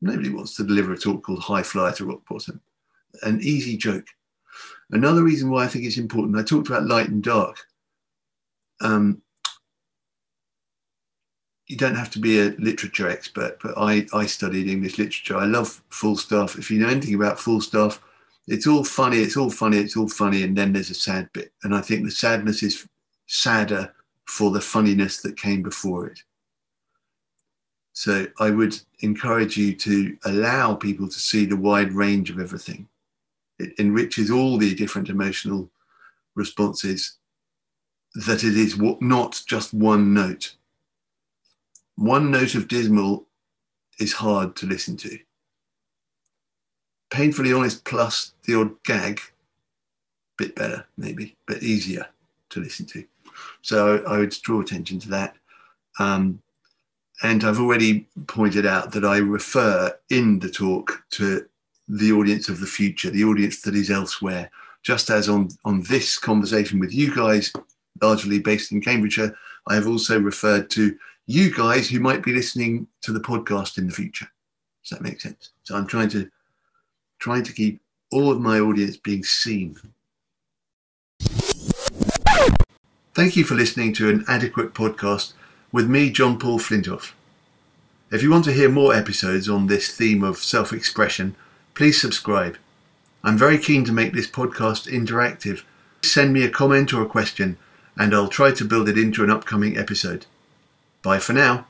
Nobody 0.00 0.28
wants 0.28 0.54
to 0.56 0.64
deliver 0.64 0.92
a 0.92 0.98
talk 0.98 1.24
called 1.24 1.40
High 1.40 1.62
Flyer 1.62 1.92
to 1.94 2.06
Rock 2.06 2.20
Bottom. 2.28 2.60
An 3.22 3.40
easy 3.42 3.76
joke. 3.76 4.06
Another 4.90 5.24
reason 5.24 5.50
why 5.50 5.64
I 5.64 5.66
think 5.66 5.84
it's 5.84 5.96
important, 5.96 6.38
I 6.38 6.42
talked 6.42 6.68
about 6.68 6.86
light 6.86 7.08
and 7.08 7.22
dark. 7.22 7.58
Um, 8.80 9.22
you 11.66 11.76
don't 11.76 11.94
have 11.94 12.10
to 12.10 12.18
be 12.18 12.40
a 12.40 12.54
literature 12.58 13.08
expert, 13.08 13.58
but 13.62 13.72
I, 13.76 14.06
I 14.12 14.26
studied 14.26 14.68
English 14.68 14.98
literature. 14.98 15.36
I 15.36 15.46
love 15.46 15.82
Falstaff. 15.88 16.58
If 16.58 16.70
you 16.70 16.78
know 16.78 16.88
anything 16.88 17.14
about 17.14 17.40
Falstaff, 17.40 18.02
it's 18.46 18.66
all 18.66 18.84
funny, 18.84 19.18
it's 19.18 19.36
all 19.36 19.50
funny, 19.50 19.78
it's 19.78 19.96
all 19.96 20.08
funny, 20.08 20.42
and 20.42 20.56
then 20.56 20.72
there's 20.72 20.90
a 20.90 20.94
sad 20.94 21.30
bit. 21.32 21.52
And 21.62 21.74
I 21.74 21.80
think 21.80 22.04
the 22.04 22.10
sadness 22.10 22.62
is 22.62 22.86
sadder 23.26 23.94
for 24.26 24.50
the 24.50 24.60
funniness 24.60 25.22
that 25.22 25.38
came 25.38 25.62
before 25.62 26.06
it. 26.06 26.20
So 27.94 28.26
I 28.40 28.50
would 28.50 28.78
encourage 29.00 29.56
you 29.56 29.74
to 29.76 30.18
allow 30.26 30.74
people 30.74 31.08
to 31.08 31.18
see 31.18 31.46
the 31.46 31.56
wide 31.56 31.92
range 31.92 32.28
of 32.28 32.40
everything. 32.40 32.88
It 33.58 33.72
enriches 33.78 34.30
all 34.30 34.58
the 34.58 34.74
different 34.74 35.08
emotional 35.08 35.70
responses 36.34 37.16
that 38.14 38.44
it 38.44 38.56
is 38.56 38.76
not 39.00 39.40
just 39.46 39.72
one 39.72 40.12
note 40.12 40.56
one 41.96 42.30
note 42.30 42.54
of 42.54 42.68
dismal 42.68 43.26
is 43.98 44.12
hard 44.12 44.56
to 44.56 44.66
listen 44.66 44.96
to. 44.98 45.18
Painfully 47.10 47.52
honest 47.52 47.84
plus 47.84 48.32
the 48.44 48.58
odd 48.58 48.82
gag, 48.82 49.20
bit 50.36 50.56
better 50.56 50.84
maybe, 50.96 51.36
but 51.46 51.62
easier 51.62 52.06
to 52.50 52.60
listen 52.60 52.86
to. 52.86 53.04
So 53.62 54.04
I 54.04 54.18
would 54.18 54.30
draw 54.42 54.60
attention 54.60 54.98
to 55.00 55.08
that. 55.10 55.36
Um, 55.98 56.40
and 57.22 57.44
I've 57.44 57.60
already 57.60 58.08
pointed 58.26 58.66
out 58.66 58.92
that 58.92 59.04
I 59.04 59.18
refer 59.18 59.96
in 60.10 60.40
the 60.40 60.50
talk 60.50 61.04
to 61.12 61.46
the 61.86 62.12
audience 62.12 62.48
of 62.48 62.60
the 62.60 62.66
future, 62.66 63.10
the 63.10 63.24
audience 63.24 63.62
that 63.62 63.74
is 63.74 63.90
elsewhere. 63.90 64.50
Just 64.82 65.10
as 65.10 65.28
on, 65.28 65.48
on 65.64 65.82
this 65.82 66.18
conversation 66.18 66.80
with 66.80 66.92
you 66.92 67.14
guys, 67.14 67.52
largely 68.02 68.40
based 68.40 68.72
in 68.72 68.80
Cambridgeshire, 68.80 69.36
I 69.68 69.74
have 69.76 69.86
also 69.86 70.20
referred 70.20 70.68
to 70.70 70.96
you 71.26 71.54
guys 71.54 71.88
who 71.88 72.00
might 72.00 72.22
be 72.22 72.32
listening 72.32 72.86
to 73.02 73.12
the 73.12 73.20
podcast 73.20 73.78
in 73.78 73.86
the 73.86 73.92
future. 73.92 74.28
Does 74.82 74.90
that 74.90 75.02
make 75.02 75.20
sense? 75.20 75.50
So 75.62 75.76
I'm 75.76 75.86
trying 75.86 76.10
to 76.10 76.30
trying 77.18 77.42
to 77.44 77.52
keep 77.52 77.80
all 78.12 78.30
of 78.30 78.40
my 78.40 78.60
audience 78.60 78.96
being 78.96 79.24
seen. 79.24 79.76
Thank 83.14 83.36
you 83.36 83.44
for 83.44 83.54
listening 83.54 83.94
to 83.94 84.10
an 84.10 84.24
adequate 84.28 84.74
podcast 84.74 85.32
with 85.72 85.88
me, 85.88 86.10
John 86.10 86.38
Paul 86.38 86.58
Flintoff. 86.58 87.12
If 88.10 88.22
you 88.22 88.30
want 88.30 88.44
to 88.44 88.52
hear 88.52 88.68
more 88.68 88.94
episodes 88.94 89.48
on 89.48 89.66
this 89.66 89.96
theme 89.96 90.22
of 90.22 90.36
self 90.38 90.72
expression, 90.72 91.36
please 91.74 92.00
subscribe. 92.00 92.58
I'm 93.22 93.38
very 93.38 93.56
keen 93.56 93.84
to 93.86 93.92
make 93.92 94.12
this 94.12 94.28
podcast 94.28 94.90
interactive. 94.92 95.62
Send 96.02 96.34
me 96.34 96.44
a 96.44 96.50
comment 96.50 96.92
or 96.92 97.02
a 97.02 97.06
question, 97.06 97.56
and 97.96 98.14
I'll 98.14 98.28
try 98.28 98.50
to 98.52 98.64
build 98.64 98.88
it 98.88 98.98
into 98.98 99.24
an 99.24 99.30
upcoming 99.30 99.78
episode. 99.78 100.26
Bye 101.04 101.18
for 101.18 101.34
now. 101.34 101.66